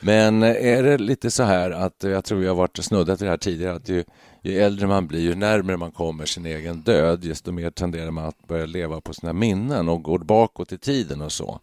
Men 0.00 0.42
eh, 0.42 0.48
är 0.78 0.82
det 0.82 0.98
lite 0.98 1.30
så 1.30 1.42
här 1.42 1.70
att, 1.70 1.96
jag 1.98 2.24
tror 2.24 2.38
vi 2.38 2.46
har 2.46 2.54
varit 2.54 2.84
snuddat 2.84 3.20
vid 3.20 3.26
det 3.26 3.30
här 3.30 3.36
tidigare, 3.38 3.74
att 3.76 3.88
ju, 3.88 4.04
ju 4.42 4.58
äldre 4.60 4.86
man 4.86 5.06
blir, 5.06 5.20
ju 5.20 5.34
närmare 5.34 5.76
man 5.76 5.90
kommer 5.92 6.26
sin 6.26 6.46
egen 6.46 6.80
död, 6.80 7.20
desto 7.20 7.52
mer 7.52 7.70
tenderar 7.70 8.10
man 8.10 8.24
att 8.24 8.48
börja 8.48 8.66
leva 8.66 9.00
på 9.00 9.14
sina 9.14 9.32
minnen 9.32 9.88
och 9.88 10.02
gå 10.02 10.18
bakåt 10.18 10.72
i 10.72 10.78
tiden 10.78 11.20
och 11.20 11.32
så. 11.32 11.60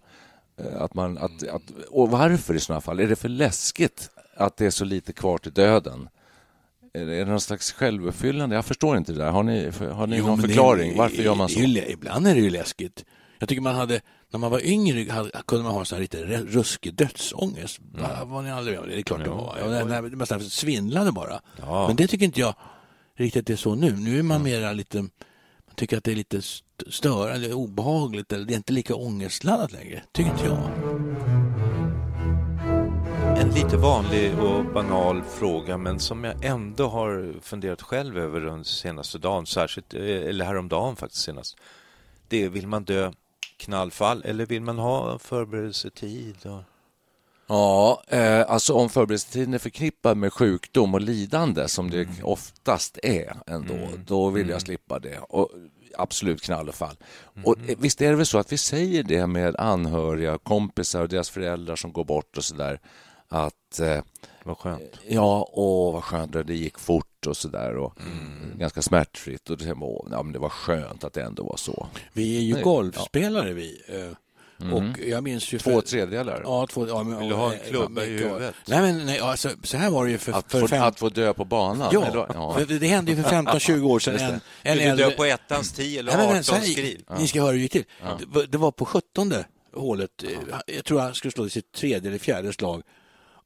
Eh, 0.60 0.82
Att 0.82 0.94
man, 0.94 1.18
att, 1.18 1.48
att, 1.48 1.62
och 1.90 2.10
varför 2.12 2.54
i 2.54 2.60
sådana 2.60 2.82
fall? 2.82 3.00
Är 3.00 3.08
det 3.08 3.16
för 3.16 3.30
läskigt 3.30 4.10
att 4.36 4.58
det 4.58 4.66
är 4.66 4.70
så 4.70 4.86
lite 4.86 5.14
kvar 5.14 5.38
till 5.38 5.52
döden? 5.54 6.10
Är 6.94 7.06
det, 7.06 7.26
någon 7.26 7.42
slags 7.42 7.72
självuppfyllande? 7.72 8.56
Jag 8.56 8.66
förstår 8.66 8.98
inte 8.98 9.12
det 9.12 9.18
där. 9.18 9.32
Har 9.32 9.44
ni, 9.44 9.72
har 9.92 10.08
ni 10.08 10.18
Jo, 10.18 10.26
någon 10.28 10.42
det- 10.42 10.48
förklaring? 10.48 10.98
Varför 10.98 11.24
gör 11.24 11.36
man 11.36 11.50
så? 11.50 11.60
Ibland 11.60 12.28
är 12.28 12.36
det 12.36 12.42
ju 12.42 12.50
läskigt. 12.50 13.06
Jag 13.40 13.50
tycker 13.50 13.62
man 13.62 13.76
hade, 13.76 14.02
när 14.30 14.40
man 14.40 14.52
var 14.52 14.66
yngre 14.66 15.12
hade, 15.12 15.32
kunde 15.48 15.64
man 15.64 15.74
ha 15.74 15.86
så 15.86 15.96
här 15.96 16.02
lite 16.02 16.24
ruskig 16.26 16.94
dödsångest. 16.94 17.80
Var, 17.94 18.26
var 18.26 18.42
ni 18.42 18.52
aldrig 18.52 18.74
med 18.76 18.84
om 18.84 18.90
det? 18.90 18.96
Det 18.96 19.02
är 19.02 19.04
klart 19.04 19.24
det 19.24 19.30
var. 19.30 19.58
Ja, 19.60 19.68
när, 19.70 19.86
när 19.86 20.02
man 20.02 20.12
nästan 20.18 20.42
svindlade 20.42 21.12
bara. 21.12 21.42
Ja. 21.60 21.88
Men 21.88 21.96
det 21.96 22.08
tycker 22.08 22.26
inte 22.26 22.40
jag 22.40 22.54
riktigt 23.18 23.50
är 23.50 23.56
så 23.56 23.76
nu. 23.76 23.92
Nu 23.92 24.20
är 24.20 24.24
man 24.24 24.44
mera 24.44 24.74
lite, 24.74 25.02
man 25.02 25.76
tycker 25.76 25.98
att 25.98 26.04
det 26.04 26.12
är 26.12 26.16
lite 26.16 26.38
st- 26.38 26.92
störande, 26.92 27.54
obehagligt 27.54 28.32
eller 28.34 28.46
det 28.46 28.54
är 28.54 28.58
inte 28.58 28.74
lika 28.74 28.96
ångestladdat 28.96 29.72
längre. 29.72 30.04
Tycker 30.12 30.32
inte 30.32 30.46
jag. 30.46 30.70
En 33.38 33.50
lite 33.50 33.78
vanlig 33.78 34.40
och 34.40 34.66
banal 34.66 35.22
fråga 35.24 35.78
men 35.78 36.00
som 36.00 36.24
jag 36.24 36.46
ändå 36.46 36.88
har 36.88 37.34
funderat 37.42 37.82
själv 37.82 38.18
över 38.18 38.42
den 38.42 38.66
senaste 38.66 39.18
dagen, 39.18 39.46
särskilt, 39.46 39.94
eh, 39.94 40.02
eller 40.02 40.46
häromdagen 40.46 40.96
faktiskt 40.96 41.24
senast. 41.24 41.58
Det 42.28 42.44
är, 42.44 42.50
vill 42.50 42.68
man 42.68 42.84
dö 42.84 43.12
knallfall 43.58 44.24
eller 44.26 44.46
vill 44.46 44.62
man 44.62 44.78
ha 44.78 45.20
förberedelsetid? 45.20 46.36
Och... 46.46 46.64
Ja, 47.48 48.04
eh, 48.08 48.52
alltså 48.52 48.74
om 48.74 48.90
förberedelsetiden 48.90 49.54
är 49.54 49.58
förknippad 49.58 50.18
med 50.18 50.34
sjukdom 50.34 50.94
och 50.94 51.02
lidande 51.02 51.68
som 51.68 51.90
det 51.90 52.08
oftast 52.24 53.00
är 53.04 53.38
ändå, 53.48 53.90
då 54.06 54.30
vill 54.30 54.50
jag 54.50 54.62
slippa 54.62 55.00
det. 55.00 55.18
Och 55.20 55.50
absolut 55.98 56.42
knall 56.42 56.70
och 56.70 56.76
fall. 56.76 56.96
Och 57.44 57.70
eh, 57.70 57.78
visst 57.80 58.02
är 58.02 58.10
det 58.10 58.16
väl 58.16 58.26
så 58.26 58.38
att 58.38 58.52
vi 58.52 58.58
säger 58.58 59.04
det 59.04 59.28
med 59.28 59.56
anhöriga, 59.56 60.38
kompisar 60.38 61.02
och 61.02 61.10
deras 61.10 61.30
föräldrar 61.30 61.76
som 61.76 61.94
går 61.94 62.04
bort 62.04 62.38
och 62.38 62.44
sådär 62.44 62.80
att 63.28 63.80
eh, 63.80 64.02
Vad 64.48 64.58
skönt. 64.58 65.00
Ja, 65.08 65.50
åh 65.52 65.94
vad 65.94 66.04
skönt, 66.04 66.34
det 66.48 66.54
gick 66.56 66.80
fort 66.80 67.28
och 67.28 67.38
sådär 67.38 67.78
och 67.78 67.94
ganska 68.58 68.82
smärtfritt 68.82 69.50
och 69.50 69.58
det, 69.58 69.74
åh, 69.74 70.08
ja, 70.12 70.24
men 70.24 70.34
det 70.34 70.40
var 70.40 70.50
skönt 70.50 71.04
att 71.04 71.14
det 71.14 71.22
ändå 71.24 71.44
var 71.44 71.58
så. 71.58 71.88
Vi 72.14 72.38
är 72.38 72.42
ju 72.42 72.54
Nej, 72.54 72.64
golfspelare 72.64 73.54
vi. 73.54 73.82
eh, 73.88 74.74
Och 74.74 75.00
jag 75.08 75.24
minns 75.24 75.54
ju... 75.54 75.60
för- 75.60 75.72
Två 75.72 75.82
tredjedelar. 75.82 76.42
Ja, 76.44 76.68
två, 76.68 76.88
ja, 76.88 77.04
men, 77.04 77.20
Vill 77.20 77.30
du 77.30 77.36
ha 77.36 77.54
en 77.54 77.60
eh, 77.60 77.66
klubba 77.70 78.04
i 78.04 78.10
mycket. 78.10 78.28
huvudet? 78.28 78.56
Nej, 78.68 78.82
men 78.82 79.06
nej, 79.06 79.20
alltså, 79.20 79.50
så 79.64 79.78
här 79.78 79.90
var 79.90 80.06
det 80.06 80.12
ju 80.12 80.18
för, 80.18 80.32
Att, 80.34 80.52
för 80.52 80.60
få, 80.62 80.68
fem... 80.68 80.84
att 80.84 81.00
få 81.00 81.10
dö 81.10 81.34
på 81.34 81.46
banan? 81.46 81.90
Ja, 81.94 82.06
eller- 82.06 82.28
ja. 82.34 82.54
för 82.54 82.66
det, 82.66 82.80
det 82.80 82.88
hände 82.88 83.12
ju 83.12 83.24
för 83.24 83.30
15-20 83.30 83.82
år 83.82 84.00
sedan. 84.00 84.14
Det. 84.18 84.40
En, 84.70 84.78
du 84.78 84.84
äldre... 84.84 85.06
dö 85.06 85.12
på 85.12 85.26
ettans 85.26 85.72
tio 85.74 86.00
eller 86.00 86.12
Nej, 86.12 86.18
men, 86.18 86.28
men, 86.28 86.34
arton 86.36 86.44
så 86.44 86.56
här, 86.56 86.62
skriv? 86.62 87.02
Ni 87.18 87.28
ska 87.28 87.42
höra 87.42 87.52
hur 87.52 87.58
det 87.58 87.62
gick 87.64 87.72
till. 87.72 87.86
Det, 88.20 88.26
var- 88.28 88.44
det 88.46 88.58
var 88.58 88.72
på 88.72 88.86
17 88.86 89.34
hålet. 89.76 90.24
eh, 90.24 90.30
Jag 90.76 90.86
tror 90.86 91.00
han 91.00 91.16
skulle 91.16 91.32
slå 91.32 91.46
i 91.46 91.50
sitt 91.50 91.72
tredje 91.72 92.10
eller 92.10 92.20
fjärde 92.20 92.54
slag. 92.54 92.82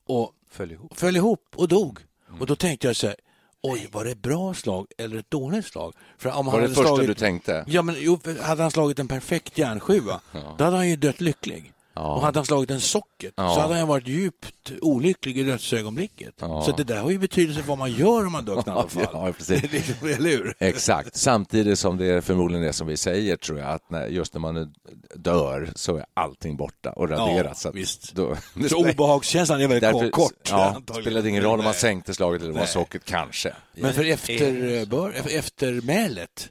Och 0.08 0.32
Följ 0.52 0.74
ihop. 0.74 0.98
föll 0.98 1.16
ihop 1.16 1.54
och 1.56 1.68
dog. 1.68 2.00
Mm. 2.28 2.42
Och 2.42 2.48
då 2.48 2.56
tänkte 2.56 2.88
jag 2.88 2.96
så 2.96 3.08
här, 3.08 3.16
oj, 3.64 3.90
var 3.92 4.06
det 4.06 4.12
ett 4.12 4.22
bra 4.22 4.54
slag 4.54 4.88
eller 4.98 5.18
ett 5.18 5.32
dåligt 5.32 5.66
slag? 5.66 5.94
För 6.18 6.30
om 6.30 6.36
han 6.36 6.46
Var 6.46 6.54
det 6.54 6.62
hade 6.62 6.76
första 6.76 6.88
slagit, 6.88 7.08
du 7.08 7.14
tänkte? 7.14 7.66
Ja, 7.68 7.82
men 7.82 7.96
jo, 8.00 8.20
hade 8.42 8.62
han 8.62 8.72
slagit 8.72 9.00
en 9.00 9.08
perfekt 9.08 9.58
järnsjua, 9.58 10.22
då 10.58 10.64
hade 10.64 10.78
han 10.78 10.90
ju 10.90 10.96
dött 10.96 11.22
lycklig. 11.22 11.74
Ja. 11.94 12.16
Och 12.16 12.22
hade 12.22 12.40
han 12.40 12.46
slagit 12.46 12.72
en 12.72 12.82
socket 12.82 13.34
Ja. 13.36 13.56
så 13.56 13.60
hade 13.62 13.76
han 13.76 13.88
varit 13.88 14.08
djupt 14.08 14.72
olycklig 14.82 15.38
i 15.38 15.44
dödsögonblicket. 15.44 16.34
Ja. 16.40 16.64
Så 16.64 16.72
det 16.72 16.84
där 16.84 16.98
har 17.02 17.12
ju 17.12 17.18
betydelse 17.20 17.64
vad 17.68 17.78
man 17.78 17.92
gör 17.92 18.26
om 18.26 18.32
man 18.32 18.46
dör 18.46 18.62
knallfall. 18.62 19.08
Ja, 19.14 19.34
precis. 19.38 19.64
Eller 20.04 20.30
hur? 20.30 20.54
Exakt, 20.60 21.16
samtidigt 21.16 21.80
som 21.80 21.98
det 21.98 22.06
är 22.06 22.22
förmodligen 22.22 22.66
det 22.66 22.74
som 22.74 22.88
vi 22.88 22.98
säger 22.98 23.36
tror 23.38 23.60
jag 23.60 23.70
att 23.70 23.90
när, 23.90 24.08
just 24.08 24.34
när 24.34 24.42
man 24.42 24.74
dör 25.16 25.70
så 25.76 25.98
är 25.98 26.06
allting 26.14 26.58
borta 26.58 26.92
och 26.92 27.10
raderat. 27.10 27.58
Så 27.58 27.72
visst. 27.72 28.14
Då, 28.16 28.38
Så 28.70 28.78
obehagskänslan 28.92 29.62
är 29.62 29.68
väldigt 29.68 29.82
Därför, 29.94 30.10
kort. 30.10 30.50
ja, 30.50 30.82
spelade 31.02 31.30
ingen 31.30 31.44
roll 31.44 31.60
om 31.60 31.66
man 31.66 31.74
sänkte 31.74 32.14
slaget 32.14 32.42
eller 32.42 32.54
var 32.54 32.66
socket, 32.66 33.06
kanske. 33.06 33.54
Men 33.74 33.94
för 33.94 34.06
efterbör, 34.06 35.14
eftermälet, 35.30 36.50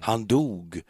han 0.00 0.26
dog 0.26 0.80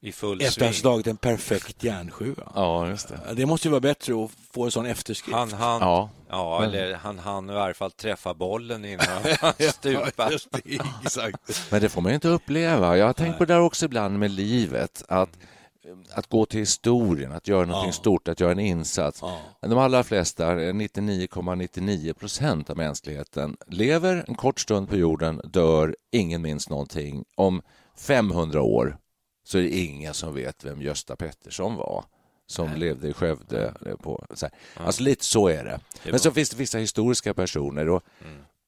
I 0.00 0.12
full 0.12 0.42
efter 0.42 0.62
att 0.62 0.68
ha 0.68 0.72
slagit 0.72 1.06
en 1.06 1.16
perfekt 1.16 1.84
järnsjua. 1.84 2.52
Ja, 2.54 2.88
just 2.88 3.08
det. 3.08 3.34
Det 3.34 3.46
måste 3.46 3.68
ju 3.68 3.70
vara 3.70 3.80
bättre 3.80 4.24
att 4.24 4.30
få 4.52 4.64
en 4.64 4.70
sån 4.70 4.86
efterskrift. 4.86 5.36
Han 5.38 5.52
han, 5.52 5.80
Ja. 5.80 6.10
ja, 6.28 6.64
eller 6.64 6.94
han 6.94 7.18
han 7.18 7.50
i 7.50 7.52
alla 7.52 7.74
fall 7.74 7.90
träffa 7.90 8.34
bollen 8.34 8.84
innan 8.84 9.06
han 9.40 9.52
det, 9.82 10.80
exakt. 11.04 11.70
Men 11.70 11.80
det 11.80 11.88
får 11.88 12.00
man 12.00 12.10
ju 12.10 12.14
inte 12.14 12.28
uppleva. 12.28 12.96
Jag 12.96 13.06
har 13.06 13.12
tänkt 13.12 13.38
på 13.38 13.44
det 13.44 13.54
där 13.54 13.60
också 13.60 13.84
ibland 13.86 14.18
med 14.18 14.30
livet. 14.30 15.04
Att, 15.08 15.30
att 16.14 16.28
gå 16.28 16.46
till 16.46 16.60
historien, 16.60 17.32
att 17.32 17.48
göra 17.48 17.66
någonting 17.66 17.88
Ja. 17.88 17.92
stort, 17.92 18.28
att 18.28 18.40
göra 18.40 18.52
en 18.52 18.58
insats. 18.58 19.18
Ja. 19.22 19.38
De 19.60 19.78
allra 19.78 20.04
flesta, 20.04 20.54
99,99 20.54 22.12
procent 22.12 22.70
av 22.70 22.76
mänskligheten, 22.76 23.56
lever 23.66 24.24
en 24.28 24.34
kort 24.34 24.60
stund 24.60 24.88
på 24.88 24.96
jorden, 24.96 25.40
dör, 25.44 25.96
ingen 26.12 26.42
minns 26.42 26.68
någonting. 26.68 27.24
Om 27.36 27.62
500 27.96 28.62
år 28.62 28.96
så 29.48 29.58
är 29.58 29.62
det 29.62 29.76
ingen 29.78 30.14
som 30.14 30.34
vet 30.34 30.64
vem 30.64 30.82
Gösta 30.82 31.16
Pettersson 31.16 31.74
var 31.76 32.04
som 32.46 32.74
levde 32.74 33.08
i 33.08 33.12
Skövde. 33.12 33.74
På, 34.02 34.26
så 34.34 34.46
här. 34.46 34.84
Alltså 34.86 35.02
lite 35.02 35.24
så 35.24 35.48
är 35.48 35.64
det. 35.64 35.80
Men 36.10 36.18
så 36.18 36.30
finns 36.30 36.50
det 36.50 36.56
vissa 36.56 36.78
historiska 36.78 37.34
personer. 37.34 37.88
Och 37.88 38.02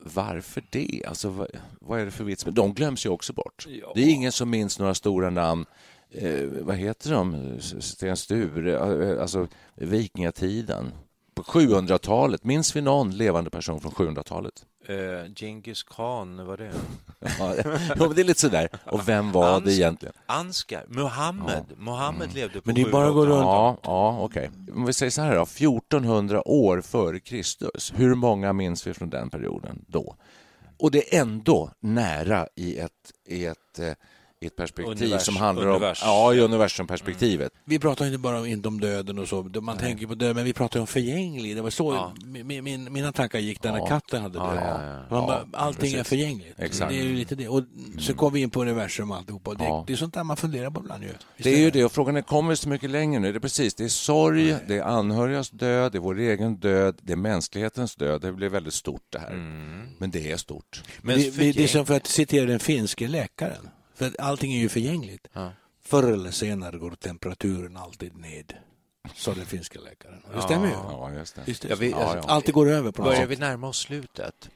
Varför 0.05 0.65
det? 0.71 1.05
Alltså, 1.09 1.29
vad, 1.29 1.49
vad 1.81 2.01
är 2.01 2.05
det 2.05 2.11
för 2.11 2.25
vits? 2.25 2.45
De 2.45 2.75
glöms 2.75 3.07
ju 3.07 3.11
också 3.11 3.33
bort. 3.33 3.67
Det 3.95 4.01
är 4.01 4.09
ingen 4.09 4.33
som 4.33 4.51
minns 4.51 4.79
några 4.79 4.95
stora 4.95 5.31
namn. 5.31 5.67
Eh, 6.11 6.45
vad 6.61 6.77
heter 6.77 7.11
de? 7.11 7.57
Sten 7.81 8.17
Sture, 8.17 8.77
eh, 9.13 9.23
alltså 9.23 9.49
vikingatiden. 9.75 10.93
På 11.35 11.43
700-talet, 11.43 12.45
minns 12.45 12.77
vi 12.77 12.81
någon 12.81 13.17
levande 13.17 13.51
person 13.51 13.81
från 13.81 13.93
700-talet? 13.93 14.67
Uh, 14.89 15.33
Genghis 15.37 15.83
khan, 15.83 16.47
vad 16.47 16.59
det? 16.59 16.73
Ja, 17.39 18.09
det 18.15 18.21
är 18.21 18.25
lite 18.25 18.41
sådär. 18.41 18.69
Och 18.87 19.09
vem 19.09 19.33
var 19.33 19.61
det 19.61 19.71
Ans- 19.71 19.75
egentligen? 19.75 20.15
Anskar, 20.27 20.85
Muhammed. 20.89 21.65
Muhammed 21.77 22.35
levde 22.35 22.55
på 22.55 22.63
Men 22.65 22.75
det 22.75 22.81
är 22.83 22.91
bara 22.91 23.07
att 23.09 23.15
gå 23.15 23.25
700-talet. 23.25 23.39
runt. 23.39 23.45
Ja, 23.47 23.79
ja 23.83 24.19
okej. 24.21 24.51
Om 24.75 24.87
vi 24.87 24.93
säger 24.93 25.11
så 25.11 25.23
här 25.23 25.35
då, 25.37 25.43
1400 25.43 26.49
år 26.49 26.81
före 26.81 27.21
Kristus. 27.21 27.93
Hur 27.97 28.15
många 28.15 28.53
minns 28.53 28.87
vi 28.87 28.95
från 28.95 29.11
den 29.11 29.31
perioden 29.31 29.85
då? 29.89 30.17
Och 30.79 30.91
det 30.91 31.15
är 31.17 31.21
ändå 31.21 31.71
nära 31.81 32.47
i 32.57 32.79
ett, 32.79 33.13
i 33.29 33.47
ett, 33.47 33.79
eh, 33.79 33.93
i 34.43 34.47
ett 34.47 34.57
perspektiv 34.57 35.09
Universum- 35.09 35.19
som 35.19 35.37
handlar 35.37 35.67
om... 35.67 35.71
universum. 35.71 36.09
Ja, 36.09 36.35
i 36.35 36.41
universumperspektivet. 36.41 37.53
Vi 37.65 37.79
pratar 37.79 38.07
inte 38.07 38.19
bara 38.19 38.39
om, 38.41 38.47
inte 38.47 38.69
om 38.69 38.81
döden 38.81 39.19
och 39.19 39.29
så, 39.29 39.43
man 39.43 39.77
tänker 39.79 40.07
på 40.07 40.15
döden, 40.15 40.37
men 40.37 40.45
vi 40.45 40.53
pratar 40.53 40.81
om 40.81 40.87
förgänglig. 40.87 41.57
Det 41.57 41.63
var 41.63 41.71
så 41.71 42.13
min, 42.25 42.65
min, 42.65 42.93
mina 42.93 43.13
tankar 43.13 43.39
gick 43.39 43.63
där 43.63 43.73
när 43.73 43.79
Ja. 43.79 43.87
katten 43.87 44.23
hade 44.23 44.39
dött. 44.39 44.49
Ja, 44.55 44.61
ja, 44.61 44.81
ja. 45.11 45.27
Bara, 45.27 45.47
Ja, 45.53 45.59
allting 45.59 45.93
är 45.93 45.97
precis. 45.97 46.09
förgängligt. 46.09 46.55
Exakt. 46.59 46.91
Det 46.91 46.99
är 46.99 47.03
ju 47.03 47.15
lite 47.17 47.35
det. 47.35 47.49
Och 47.49 47.63
så 47.99 48.15
kom 48.15 48.33
vi 48.33 48.41
in 48.41 48.51
på 48.51 48.61
universum 48.63 49.11
och 49.11 49.17
alltihopa. 49.17 49.55
Det, 49.55 49.65
Ja. 49.65 49.85
det 49.87 49.93
är 49.93 49.97
sånt 49.97 50.15
där 50.15 50.25
man 50.25 50.37
funderar 50.37 50.71
på 50.71 50.81
ibland 50.81 51.03
ju. 51.03 51.09
Visst 51.09 51.21
Det 51.37 51.51
är 51.55 51.59
ju 51.59 51.71
det, 51.71 51.85
och 51.85 51.93
frågan 51.93 52.17
är, 52.17 52.23
kommer 52.23 52.51
vi 52.51 52.57
så 52.57 52.69
mycket 52.69 52.91
längre 52.91 53.21
nu? 53.21 53.33
Det 53.33 53.39
är 53.39 53.41
precis, 53.41 53.75
det 53.75 53.85
är 53.85 53.89
sorg, 53.89 54.57
det 54.69 54.77
är 54.79 54.83
anhörigas 54.83 55.51
död, 55.51 55.93
det 55.93 55.99
är 55.99 56.01
vår 56.01 56.19
egen 56.19 56.57
död, 56.57 56.99
det 57.03 57.13
är 57.13 57.17
mänsklighetens 57.17 57.97
död. 57.97 58.21
Det 58.21 58.33
blir 58.33 58.49
väldigt 58.49 58.75
stort 58.75 59.03
det 59.11 59.19
här. 59.19 59.31
Men 59.99 60.11
det 60.11 60.31
är 60.33 60.37
stort. 60.37 60.83
Men 61.03 61.17
vi, 61.17 61.31
vi, 61.31 61.53
det 61.53 61.63
är 61.65 61.69
som 61.69 61.87
för 61.87 61.95
att 61.97 62.07
citera 62.07 62.47
den 62.47 62.61
finske 62.61 63.09
läkaren. 63.09 63.69
Allting 64.19 64.53
är 64.55 64.59
ju 64.59 64.69
förgängligt. 64.69 65.29
Förr 65.83 66.13
eller 66.13 66.31
senare 66.31 66.79
går 66.79 66.91
temperaturen 66.91 67.77
alltid 67.77 68.17
ned. 68.17 68.53
Sa 69.15 69.35
den 69.35 69.47
finska 69.47 69.81
läkaren. 69.81 70.23
Det 70.35 70.43
stämmer 70.43 70.67
ju. 70.67 70.73
Ja, 70.73 71.13
just 71.13 71.35
det. 71.35 71.41
Är 71.43 71.47
det 71.63 71.69
Ja, 71.71 71.77
vi- 71.77 71.91
så? 71.91 71.97
alltså, 71.97 72.17
ja. 72.17 72.35
Alltid 72.35 72.55
går 72.55 72.69
över 72.71 72.91
på 72.93 73.03
något 73.03 73.11
Börjar 73.11 73.21
sätt. 73.23 73.31
vi 73.31 73.37
närma 73.37 73.69
oss 73.69 73.79
slutet? 73.79 74.51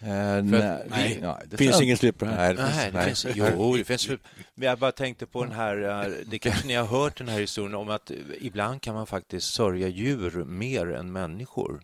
Eh, 0.00 0.08
nej, 0.42 0.42
nej, 0.90 1.18
ja, 1.22 1.40
det 1.46 1.56
finns 1.56 1.80
ingen 1.80 1.96
slut 1.96 2.18
på 2.18 2.24
det 2.24 2.30
här. 2.30 2.54
Nej, 2.54 2.90
det 2.92 3.02
finns, 3.04 3.24
Nej, 3.24 3.34
nej. 3.38 3.52
jo, 3.56 3.76
det 3.76 3.84
finns. 3.84 4.08
Men 4.54 4.68
jag 4.68 4.78
bara 4.78 4.92
tänkte 4.92 5.26
på 5.26 5.44
den 5.44 5.52
här, 5.52 6.04
eh, 6.06 6.12
det 6.26 6.38
kanske 6.38 6.66
ni 6.66 6.74
har 6.74 6.84
hört 6.86 7.18
den 7.18 7.28
här 7.28 7.40
historien 7.40 7.74
om 7.74 7.88
att 7.90 8.10
eh, 8.10 8.16
ibland 8.40 8.82
kan 8.82 8.94
man 8.94 9.06
faktiskt 9.06 9.54
sörja 9.54 9.88
djur 9.88 10.44
mer 10.44 10.90
än 10.92 11.12
människor. 11.12 11.80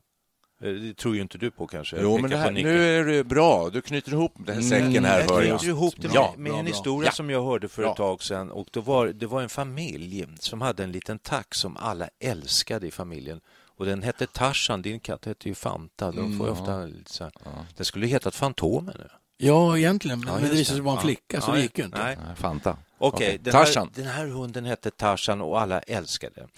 Eh, 0.62 0.68
Det 0.72 0.94
tror 0.96 1.14
ju 1.14 1.20
inte 1.22 1.38
du 1.38 1.51
på 1.51 1.66
kanske? 1.66 1.96
Jo, 2.01 2.18
men 2.18 2.31
det 2.31 2.37
här, 2.37 2.51
nu 2.51 2.98
är 2.98 3.05
det 3.05 3.25
bra. 3.25 3.70
Du 3.70 3.81
knyter 3.81 4.12
ihop 4.12 4.33
den 4.37 4.55
här 4.55 4.62
säcken 4.62 5.05
här, 5.05 5.20
Jag 5.20 5.29
hör 5.29 5.40
knyter 5.40 5.51
jag. 5.53 5.64
ihop 5.64 5.94
det 5.96 6.09
med, 6.09 6.14
Ja, 6.16 6.35
med 6.37 6.51
bra, 6.51 6.59
en 6.59 6.64
bra. 6.64 6.72
historia 6.75 7.09
Ja. 7.09 7.12
som 7.12 7.31
jag 7.31 7.44
hörde 7.44 7.68
för 7.68 7.83
ett 7.90 7.96
tag 7.96 8.22
sedan. 8.22 8.51
Och 8.51 8.68
det, 8.72 8.81
var, 8.81 9.07
det 9.07 9.27
var 9.27 9.42
en 9.42 9.48
familj 9.48 10.27
som 10.40 10.61
hade 10.61 10.85
en 10.85 10.92
liten 10.92 11.18
tax 11.18 11.59
som 11.59 11.77
alla 11.77 12.09
älskade 12.20 12.87
i 12.87 12.90
familjen. 12.90 13.40
Och 13.77 13.87
den 13.87 14.03
hette 14.03 14.27
Tarzan, 14.27 14.83
din 14.83 15.01
katt 15.01 15.25
hette 15.25 15.48
ju 15.48 15.55
Fanta. 15.55 16.12
De 16.12 16.38
får 16.38 16.46
ju 16.46 16.53
ofta 16.53 16.88
så 17.07 17.25
här. 17.25 17.33
Den 17.77 17.85
skulle 17.85 18.07
hetat 18.07 18.35
Fantomen 18.35 18.94
nu. 18.98 19.09
Ja, 19.37 19.79
egentligen. 19.79 20.20
Men 20.20 20.29
Ja, 20.29 20.35
det 20.35 20.42
just 20.46 20.53
visade 20.61 20.77
sig 20.77 20.81
vara 20.85 20.92
en 20.94 20.96
Ja. 20.98 21.03
flicka, 21.03 21.40
så 21.40 21.51
Ja, 21.51 21.55
det 21.55 21.62
gick 21.62 21.79
ju 21.79 21.85
inte. 21.85 21.98
Nej. 21.98 22.16
Fanta. 22.37 22.70
Okej, 22.98 23.27
Okej. 23.27 23.38
den, 23.42 23.55
här, 23.55 23.88
den 23.94 24.07
här 24.07 24.27
hunden 24.27 24.64
hette 24.64 24.90
Tarzan 24.90 25.40
och 25.40 25.61
alla 25.61 25.81
älskade 25.81 26.33
den. 26.37 26.48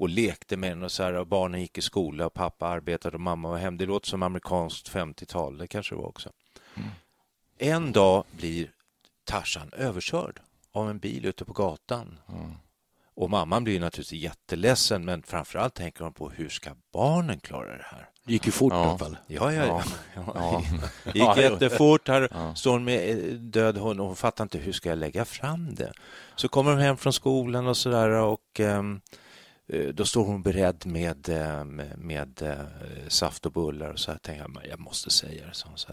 Och 0.00 0.08
lekte 0.08 0.56
med 0.56 0.70
den 0.70 0.82
och, 0.82 0.92
så 0.92 1.02
här, 1.02 1.12
och 1.12 1.26
barnen 1.26 1.60
gick 1.60 1.78
i 1.78 1.82
skola 1.82 2.26
och 2.26 2.34
pappa 2.34 2.66
arbetade 2.66 3.16
och 3.16 3.20
mamma 3.20 3.48
var 3.48 3.58
hem. 3.58 3.78
Det 3.78 3.86
låter 3.86 4.08
som 4.08 4.22
amerikanskt 4.22 4.90
50-tal, 4.90 5.58
det 5.58 5.66
kanske 5.66 5.94
det 5.94 6.00
var 6.00 6.08
också. 6.08 6.30
En 7.58 7.92
dag 7.92 8.24
blir 8.30 8.70
Tarzan 9.24 9.70
överkörd 9.72 10.40
av 10.72 10.90
en 10.90 10.98
bil 10.98 11.24
ute 11.24 11.44
på 11.44 11.52
gatan. 11.52 12.18
Och 13.14 13.30
mamman 13.30 13.64
blir 13.64 13.80
naturligtvis 13.80 14.22
jätteledsen, 14.22 15.04
men 15.04 15.22
framförallt 15.22 15.74
tänker 15.74 16.04
hon 16.04 16.12
på 16.12 16.30
hur 16.30 16.48
ska 16.48 16.70
barnen 16.92 17.40
klara 17.40 17.76
det 17.76 17.86
här? 17.86 18.08
Det 18.24 18.32
gick 18.32 18.46
ju 18.46 18.52
fort 18.52 18.72
ja. 18.72 18.84
i 18.84 18.88
alla 18.88 18.98
fall. 18.98 19.16
Ja, 19.26 19.52
ja, 19.52 19.82
ja. 20.14 20.22
ja. 20.34 20.62
Gick 21.14 21.36
jättefort. 21.36 22.08
Här 22.08 22.28
ja. 22.30 22.54
står 22.54 22.72
hon 22.72 22.84
med 22.84 23.10
eh, 23.10 23.34
död 23.34 23.76
hund 23.76 24.00
och 24.00 24.06
hon 24.06 24.16
fattar 24.16 24.44
inte 24.44 24.58
hur 24.58 24.72
ska 24.72 24.88
jag 24.88 24.98
lägga 24.98 25.24
fram 25.24 25.74
det. 25.74 25.92
Så 26.36 26.48
kommer 26.48 26.70
de 26.70 26.82
hem 26.82 26.96
från 26.96 27.12
skolan 27.12 27.66
och 27.66 27.76
så 27.76 27.90
där 27.90 28.10
och 28.10 28.60
um, 28.60 29.00
då 29.94 30.04
står 30.04 30.24
hon 30.24 30.42
beredd 30.42 30.86
med, 30.86 31.28
eh, 31.28 31.64
med, 31.64 31.98
med 31.98 32.42
uh, 32.42 33.08
saft 33.08 33.46
och 33.46 33.52
bullar 33.52 33.90
och 33.90 33.98
så 33.98 34.10
här 34.10 34.18
tänker 34.18 34.42
jag, 34.42 34.66
jag 34.70 34.80
måste 34.80 35.10
säga 35.10 35.46
det. 35.46 35.54
Så, 35.54 35.68
så 35.74 35.92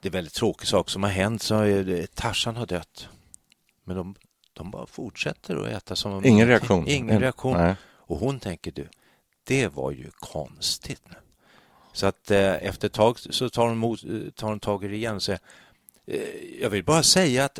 det 0.00 0.08
är 0.08 0.12
väldigt 0.12 0.34
tråkig 0.34 0.68
sak 0.68 0.90
som 0.90 1.02
har 1.02 1.10
hänt. 1.10 1.42
Så 1.42 1.54
Tarzan 2.14 2.56
har 2.56 2.66
dött. 2.66 3.08
Men 3.84 3.96
de, 3.96 4.14
de 4.52 4.70
bara 4.70 4.86
fortsätter 4.86 5.56
att 5.56 5.68
äta 5.68 5.96
som 5.96 6.24
Ingen 6.24 6.48
reaktion? 6.48 6.88
Ingen 6.88 7.20
reaktion. 7.20 7.56
Nej. 7.56 7.74
Och 7.84 8.18
hon 8.18 8.40
tänker 8.40 8.72
du, 8.72 8.88
det 9.44 9.68
var 9.68 9.90
ju 9.90 10.10
konstigt. 10.10 11.02
Så 11.92 12.06
att 12.06 12.30
eh, 12.30 12.54
efter 12.54 12.86
ett 12.86 12.92
tag 12.92 13.18
så 13.18 13.48
tar 13.48 13.68
hon, 13.68 13.78
mot, 13.78 14.00
tar 14.34 14.48
hon 14.48 14.60
tag 14.60 14.84
i 14.84 14.88
det 14.88 14.96
igen 14.96 15.14
och 15.14 15.22
säger 15.22 15.40
eh, 16.06 16.20
jag 16.60 16.70
vill 16.70 16.84
bara 16.84 17.02
säga 17.02 17.44
att 17.44 17.58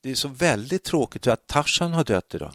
det 0.00 0.10
är 0.10 0.14
så 0.14 0.28
väldigt 0.28 0.84
tråkigt 0.84 1.26
att 1.26 1.46
Tarzan 1.46 1.92
har 1.92 2.04
dött 2.04 2.34
idag. 2.34 2.52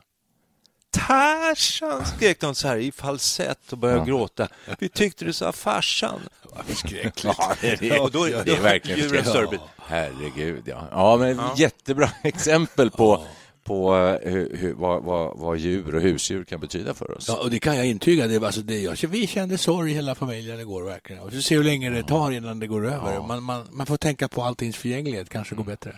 Tarzan 0.94 2.06
skrek 2.06 2.40
de 2.40 2.56
så 2.56 2.68
här 2.68 2.78
i 2.78 2.92
falsett 2.92 3.72
och 3.72 3.78
började 3.78 4.00
ja. 4.00 4.06
gråta. 4.06 4.48
Vi 4.80 4.90
tyckte 4.90 5.26
du 5.26 5.34
sa 5.34 5.52
farsan. 5.52 6.22
Förskräckligt. 6.66 7.24
Ja, 7.24 7.56
det, 7.62 7.68
är, 7.68 7.84
ja, 7.84 8.10
då, 8.14 8.26
det 8.26 8.52
är 8.52 8.62
verkligen 8.62 9.24
ja. 9.26 9.70
Herregud, 9.78 10.64
ja. 10.66 10.88
Ja, 10.92 11.18
men 11.18 11.38
ja. 11.38 11.54
jättebra 11.58 12.10
exempel 12.24 12.92
på 12.92 13.26
på 13.64 13.96
eh, 13.96 14.32
hur, 14.32 14.58
hur, 14.58 14.74
vad, 14.74 15.04
vad, 15.04 15.40
vad, 15.40 15.58
djur 15.58 15.96
och 15.96 16.02
husdjur 16.02 16.44
kan 16.44 16.60
betyda 16.60 16.94
för 16.94 17.18
oss. 17.18 17.28
Ja, 17.28 17.38
och 17.38 17.50
det 17.50 17.60
kan 17.60 17.78
jag 17.78 17.86
intyga. 17.86 18.28
Det, 18.28 18.46
alltså 18.46 18.62
det, 18.62 18.80
jag, 18.80 18.98
vi 19.10 19.28
kände 19.28 19.58
sorg 19.58 19.94
hela 19.94 20.16
familjen 20.16 20.60
igår 20.60 20.84
verkligen. 20.84 21.22
Och 21.22 21.34
så 21.34 21.42
se 21.42 21.56
hur 21.56 21.64
länge 21.64 21.90
det 21.90 22.04
tar 22.04 22.32
innan 22.32 22.60
det 22.60 22.68
går 22.68 22.86
över. 22.86 23.14
Ja. 23.14 23.28
Man, 23.28 23.44
man, 23.44 23.68
man, 23.72 23.86
får 23.86 23.98
tänka 23.98 24.28
på 24.28 24.44
alltings 24.44 24.78
förgänglighet, 24.78 25.30
kanske 25.30 25.56
går 25.56 25.64
bättre. 25.64 25.98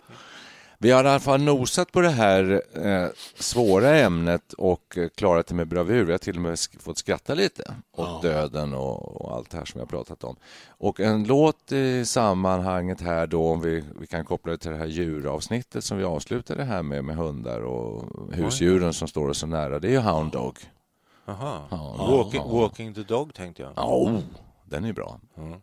Vi 0.85 0.91
har 0.91 1.03
i 1.03 1.07
alla 1.07 1.19
fall 1.19 1.41
nosat 1.41 1.91
på 1.91 2.01
det 2.01 2.09
här 2.09 2.61
eh, 2.73 3.07
svåra 3.35 3.97
ämnet 3.97 4.53
och 4.53 4.97
eh, 4.97 5.07
klarat 5.15 5.47
det 5.47 5.55
med 5.55 5.67
bravur. 5.67 6.03
Vi 6.03 6.11
har 6.11 6.17
till 6.17 6.35
och 6.35 6.41
med 6.41 6.59
fått 6.79 6.97
skratta 6.97 7.33
lite 7.33 7.63
åt 7.91 8.07
ja. 8.07 8.19
döden 8.29 8.73
och, 8.73 9.21
och, 9.21 9.35
allt 9.35 9.49
det 9.49 9.57
här 9.57 9.65
som 9.65 9.79
jag 9.79 9.89
pratat 9.89 10.23
om. 10.23 10.35
Och 10.67 10.99
en 10.99 11.23
låt 11.23 11.71
i 11.71 12.05
sammanhanget 12.05 13.01
här 13.01 13.27
då, 13.27 13.49
om 13.49 13.61
vi, 13.61 13.83
vi 13.99 14.07
kan 14.07 14.25
koppla 14.25 14.51
det 14.51 14.57
till 14.57 14.71
det 14.71 14.77
här 14.77 14.85
djuravsnittet 14.85 15.83
som 15.83 15.97
vi 15.97 16.03
avslutade 16.03 16.63
här 16.63 16.83
med, 16.83 17.03
med 17.03 17.15
hundar 17.15 17.61
och 17.61 18.03
husdjuren 18.33 18.93
som 18.93 19.07
står 19.07 19.29
oss 19.29 19.37
så 19.37 19.47
nära, 19.47 19.79
det 19.79 19.87
är 19.87 19.91
ju 19.91 19.99
Hound 19.99 20.31
Dog. 20.31 20.57
Aha. 21.25 21.67
Ja, 21.71 21.95
walking, 21.97 22.43
walking, 22.43 22.93
the 22.93 23.03
Dog 23.03 23.33
tänkte 23.33 23.61
jag. 23.61 23.71
Ja, 23.75 23.95
oh, 23.95 24.19
den 24.65 24.85
är 24.85 24.93
bra. 24.93 25.19
Mm. 25.37 25.61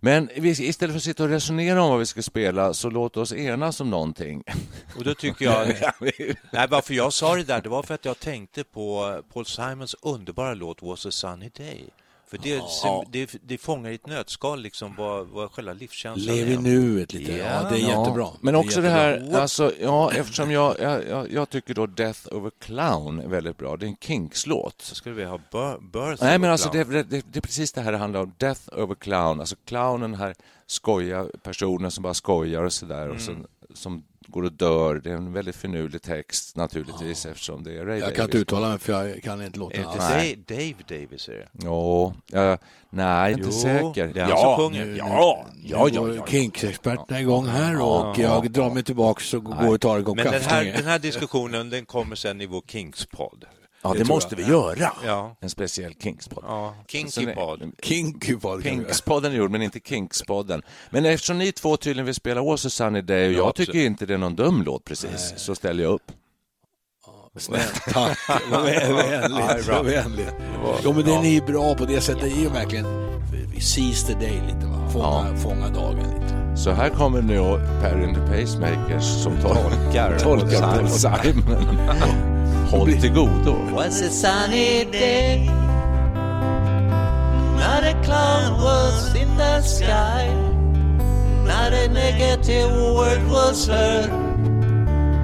Men 0.00 0.28
istället 0.32 0.92
för 0.92 0.96
att 0.96 1.02
sitta 1.02 1.22
och 1.22 1.28
resonera 1.28 1.82
om 1.82 1.90
vad 1.90 1.98
vi 1.98 2.06
ska 2.06 2.22
spela 2.22 2.74
så 2.74 2.90
låt 2.90 3.16
oss 3.16 3.32
enas 3.32 3.80
om 3.80 3.90
någonting. 3.90 4.42
Och 4.96 5.04
då 5.04 5.14
tycker 5.14 5.44
jag... 5.44 5.66
nej, 6.52 6.66
varför 6.70 6.94
jag 6.94 7.12
sa 7.12 7.36
det 7.36 7.42
där, 7.42 7.60
det 7.60 7.68
var 7.68 7.82
för 7.82 7.94
att 7.94 8.04
jag 8.04 8.18
tänkte 8.18 8.64
på 8.64 9.20
Paul 9.32 9.46
Simons 9.46 9.94
underbara 10.02 10.54
låt 10.54 10.82
Was 10.82 11.06
a 11.06 11.10
sunny 11.10 11.50
day. 11.56 11.84
För 12.30 12.38
det, 12.38 12.62
ja. 12.82 13.04
det, 13.08 13.36
det 13.42 13.58
fångar 13.58 13.90
i 13.90 13.94
ett 13.94 14.06
nötskal 14.06 14.62
liksom 14.62 14.94
vad, 14.98 15.26
vad 15.26 15.50
själva 15.50 15.72
livskänslan 15.72 16.36
Lev 16.36 16.50
i 16.50 16.56
nuet 16.56 17.12
lite. 17.12 17.32
Yeah. 17.32 17.62
Ja, 17.62 17.70
det 17.70 17.76
är 17.76 17.90
ja. 17.90 18.00
jättebra. 18.00 18.28
Men 18.40 18.54
också 18.54 18.80
det, 18.80 18.88
det 18.88 18.92
här, 18.92 19.34
alltså, 19.34 19.72
ja, 19.80 20.12
eftersom 20.12 20.50
jag, 20.50 20.80
jag, 20.80 21.32
jag, 21.32 21.50
tycker 21.50 21.74
då 21.74 21.86
Death 21.86 22.34
of 22.34 22.44
a 22.46 22.50
Clown 22.60 23.20
är 23.20 23.28
väldigt 23.28 23.56
bra. 23.56 23.76
Det 23.76 23.86
är 23.86 23.88
en 23.88 23.96
Kinks-låt. 23.96 24.82
Så 24.82 24.94
skulle 24.94 25.14
vi 25.14 25.24
ha 25.24 25.38
Birth 25.92 26.24
Nej, 26.24 26.38
men 26.38 26.50
alltså 26.50 26.70
det, 26.72 26.84
det, 26.84 27.02
det, 27.02 27.36
är 27.36 27.40
precis 27.40 27.72
det 27.72 27.80
här 27.80 27.92
det 27.92 27.98
handlar 27.98 28.20
om. 28.20 28.32
Death 28.38 28.60
of 28.72 28.90
a 28.90 28.96
Clown. 29.00 29.40
Alltså 29.40 29.56
clownen 29.64 30.14
här 30.14 30.34
skoja 30.66 31.26
personen 31.42 31.90
som 31.90 32.02
bara 32.02 32.14
skojar 32.14 32.62
och 32.62 32.72
sådär. 32.72 33.02
Mm. 33.02 33.16
Och 33.16 33.20
så, 33.20 33.32
som 33.76 34.04
går 34.28 34.42
och 34.42 34.52
dör. 34.52 34.94
Det 35.04 35.10
är 35.10 35.14
en 35.14 35.32
väldigt 35.32 35.56
finurlig 35.56 36.02
text 36.02 36.56
naturligtvis 36.56 37.24
ja. 37.24 37.30
eftersom 37.30 37.64
det 37.64 37.78
är 37.78 37.84
Ray 37.84 37.98
Jag 37.98 38.00
Davis. 38.00 38.16
kan 38.16 38.24
inte 38.24 38.38
uttala 38.38 38.68
mig 38.68 38.78
för 38.78 39.06
jag 39.06 39.22
kan 39.22 39.44
inte 39.44 39.58
låta 39.58 39.76
Är 39.76 40.36
det 40.46 40.54
Dave 40.54 41.00
Davis? 41.00 41.28
Är 41.28 41.32
det? 41.32 41.48
Jo, 41.52 42.14
ja, 42.26 42.58
nej, 42.90 43.32
inte 43.32 43.44
jo, 43.44 43.52
säker. 43.52 44.10
Det 44.14 44.20
är 44.20 44.24
han 44.24 44.38
som 44.38 44.56
sjunger. 44.56 44.96
Ja, 44.98 45.46
ja, 45.64 45.88
ja, 45.92 46.14
ja, 46.14 46.26
Kinks-experterna 46.26 47.20
igång 47.20 47.46
här 47.46 47.80
och 47.82 48.18
jag 48.18 48.50
drar 48.50 48.70
mig 48.70 48.82
tillbaka 48.82 49.36
och 49.36 49.44
går 49.44 49.74
och 49.74 49.80
tar 49.80 49.98
en 49.98 50.04
kopp 50.04 50.16
kaffe. 50.18 50.30
Men 50.30 50.40
den 50.40 50.50
här, 50.50 50.64
den 50.64 50.84
här 50.84 50.98
diskussionen 50.98 51.70
den 51.70 51.86
kommer 51.86 52.16
sen 52.16 52.40
i 52.40 52.46
vår 52.46 52.62
Kings-podd. 52.66 53.44
Ja, 53.86 53.92
det, 53.92 53.98
det 53.98 54.08
måste 54.08 54.36
vi 54.36 54.42
göra. 54.42 54.92
Ja. 55.04 55.36
En 55.40 55.50
speciell 55.50 55.94
Kingspodd. 55.94 56.44
Ja. 56.46 56.74
Kinkypodd. 56.88 57.72
Kinkypodd. 57.82 58.62
Kinkspodden 58.62 59.32
är 59.32 59.36
gjord, 59.36 59.50
men 59.50 59.62
inte 59.62 59.80
Kinkspodden. 59.80 60.62
Men 60.90 61.06
eftersom 61.06 61.38
ni 61.38 61.52
två 61.52 61.76
tydligen 61.76 62.06
vill 62.06 62.14
spela 62.14 62.40
a 62.40 62.56
Sunny 62.56 63.00
Day 63.00 63.26
och 63.26 63.32
jag, 63.32 63.46
jag 63.46 63.54
tycker 63.54 63.78
inte 63.78 64.06
det 64.06 64.14
är 64.14 64.18
någon 64.18 64.36
dum 64.36 64.62
låt 64.62 64.84
precis, 64.84 65.10
Nej. 65.10 65.32
så 65.36 65.54
ställer 65.54 65.82
jag 65.82 65.92
upp. 65.92 66.12
Snällt, 67.38 67.82
tack. 67.92 68.18
Vad 68.50 68.64
vänligt. 68.64 69.68
Vad 69.68 69.86
vänligt. 69.86 70.34
Jo, 70.84 70.92
men 70.92 71.04
den 71.04 71.24
är 71.24 71.30
ju 71.30 71.40
bra 71.40 71.74
på 71.74 71.84
det 71.84 72.00
sättet. 72.00 72.22
Det 72.22 72.30
är 72.30 72.40
ju 72.40 72.48
verkligen 72.48 72.86
seize 73.60 74.06
the 74.06 74.12
day 74.12 74.42
lite, 74.46 74.66
va? 74.66 74.88
Fånga, 74.92 75.30
ja. 75.30 75.36
fånga 75.36 75.68
dagen 75.68 75.96
lite. 75.96 76.56
Så 76.56 76.70
här 76.70 76.88
kommer 76.88 77.22
nu 77.22 77.36
Per 77.80 78.02
and 78.02 78.14
the 78.14 78.20
Pacemakers 78.20 79.04
som 79.04 79.36
tolkar, 79.36 80.18
tolkar 80.18 80.86
Simon. 80.86 82.25
Håll 82.70 82.86
till 83.00 83.12
godo. 83.12 83.54
Was 83.72 84.00
a 84.00 84.10
sunny 84.10 84.84
day 84.84 85.46
Not 87.62 87.84
a 87.84 87.94
cloud 88.02 88.60
was 88.60 89.14
in 89.14 89.36
the 89.36 89.62
sky 89.62 90.26
Not 91.44 91.72
a 91.72 91.86
negative 91.88 92.72
word 92.72 93.22
was 93.28 93.68
heard 93.68 94.10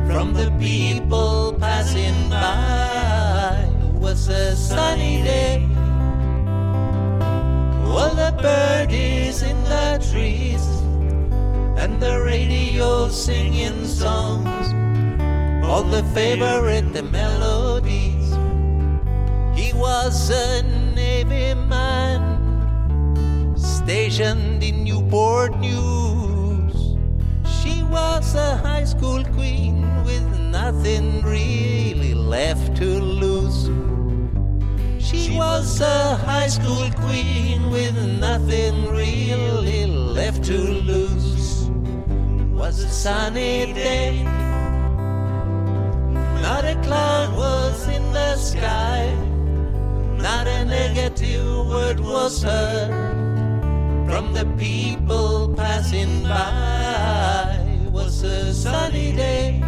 From 0.06 0.34
the 0.34 0.52
people 0.60 1.56
passing 1.58 2.28
by. 2.28 3.68
Was 3.98 4.28
a 4.28 4.54
sunny 4.54 5.22
day. 5.22 5.68
All 7.86 8.14
the 8.14 8.32
birdies 8.40 9.42
in 9.42 9.56
the 9.64 9.98
trees 10.10 10.64
And 11.76 12.00
the 12.00 12.22
radio 12.24 13.08
singing 13.08 13.84
songs 13.86 14.71
all 15.72 15.84
the 15.84 16.02
favorite 16.12 16.92
melodies. 17.10 18.28
He 19.58 19.72
was 19.72 20.28
a 20.28 20.62
Navy 20.94 21.54
man 21.54 22.20
stationed 23.56 24.62
in 24.62 24.84
Newport 24.84 25.58
News. 25.60 26.74
She 27.62 27.82
was 27.84 28.34
a 28.34 28.58
high 28.58 28.84
school 28.84 29.24
queen 29.32 30.04
with 30.04 30.26
nothing 30.58 31.22
really 31.22 32.12
left 32.12 32.76
to 32.76 33.00
lose. 33.00 33.70
She 35.02 35.34
was 35.34 35.80
a 35.80 36.16
high 36.16 36.48
school 36.48 36.90
queen 37.00 37.70
with 37.70 37.96
nothing 38.20 38.90
really 38.90 39.86
left 39.86 40.44
to 40.44 40.58
lose. 40.58 41.70
Was 42.60 42.84
a 42.84 42.90
sunny 42.90 43.72
day 43.72 44.41
not 46.42 46.64
a 46.64 46.74
cloud 46.82 47.32
was 47.36 47.86
in 47.86 48.02
the 48.12 48.34
sky, 48.34 49.14
not 50.18 50.48
a 50.48 50.64
negative 50.64 51.68
word 51.68 52.00
was 52.00 52.42
heard 52.42 52.90
from 54.10 54.32
the 54.34 54.44
people 54.58 55.54
passing 55.54 56.24
by. 56.24 57.64
It 57.84 57.92
was 57.92 58.24
a 58.24 58.52
sunny 58.52 59.12
day. 59.12 59.62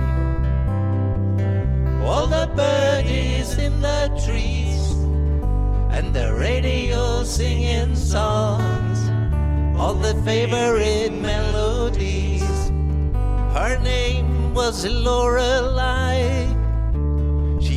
All 2.03 2.27
the 2.27 2.51
birdies 2.57 3.57
in 3.57 3.81
the 3.81 4.11
trees 4.27 4.91
and 5.97 6.13
the 6.13 6.35
radio 6.35 7.23
singing 7.23 7.95
songs, 7.95 8.99
all 9.79 9.95
the 9.95 10.15
favorite 10.25 11.13
melodies. 11.13 12.43
Her 13.55 13.79
name 13.81 14.53
was 14.55 14.85
Lorelei 14.85 16.54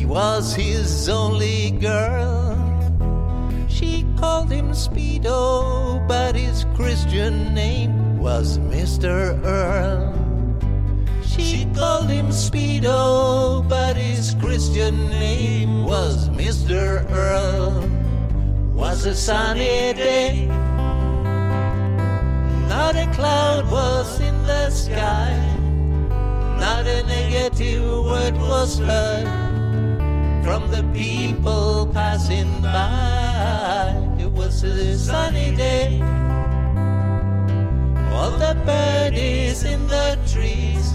was 0.08 0.54
his 0.54 1.08
only 1.10 1.70
girl. 1.72 2.56
She 3.68 4.06
called 4.16 4.50
him 4.50 4.70
Speedo, 4.70 6.08
but 6.08 6.34
his 6.34 6.64
Christian 6.74 7.52
name 7.54 8.18
was 8.18 8.58
Mr. 8.58 9.38
Earl. 9.44 10.14
She 11.22 11.66
called 11.76 12.08
him 12.08 12.28
Speedo, 12.28 13.68
but 13.68 13.96
his 13.96 14.34
Christian 14.40 15.08
name 15.10 15.84
was 15.84 16.30
Mr. 16.30 17.08
Earl. 17.10 17.86
Was 18.72 19.04
a 19.04 19.14
sunny 19.14 19.92
day, 19.92 20.46
not 22.66 22.96
a 22.96 23.06
cloud 23.12 23.70
was 23.70 24.20
in 24.20 24.34
the 24.44 24.70
sky, 24.70 25.36
not 26.58 26.86
a 26.86 27.02
negative 27.04 27.82
word 28.04 28.36
was 28.36 28.78
heard 28.78 29.47
from 30.48 30.70
the 30.70 30.82
people 30.94 31.86
passing 31.92 32.50
by. 32.62 33.92
It 34.18 34.32
was 34.32 34.62
a 34.62 34.96
sunny 34.96 35.54
day. 35.54 36.00
All 38.14 38.30
the 38.30 38.54
birdies 38.64 39.64
in 39.64 39.86
the 39.88 40.18
trees 40.26 40.88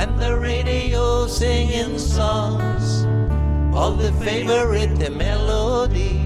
and 0.00 0.16
the 0.20 0.38
radio 0.38 1.26
singing 1.26 1.98
songs, 1.98 3.04
all 3.74 3.94
the 3.94 4.12
favorite 4.24 5.10
melodies. 5.12 6.25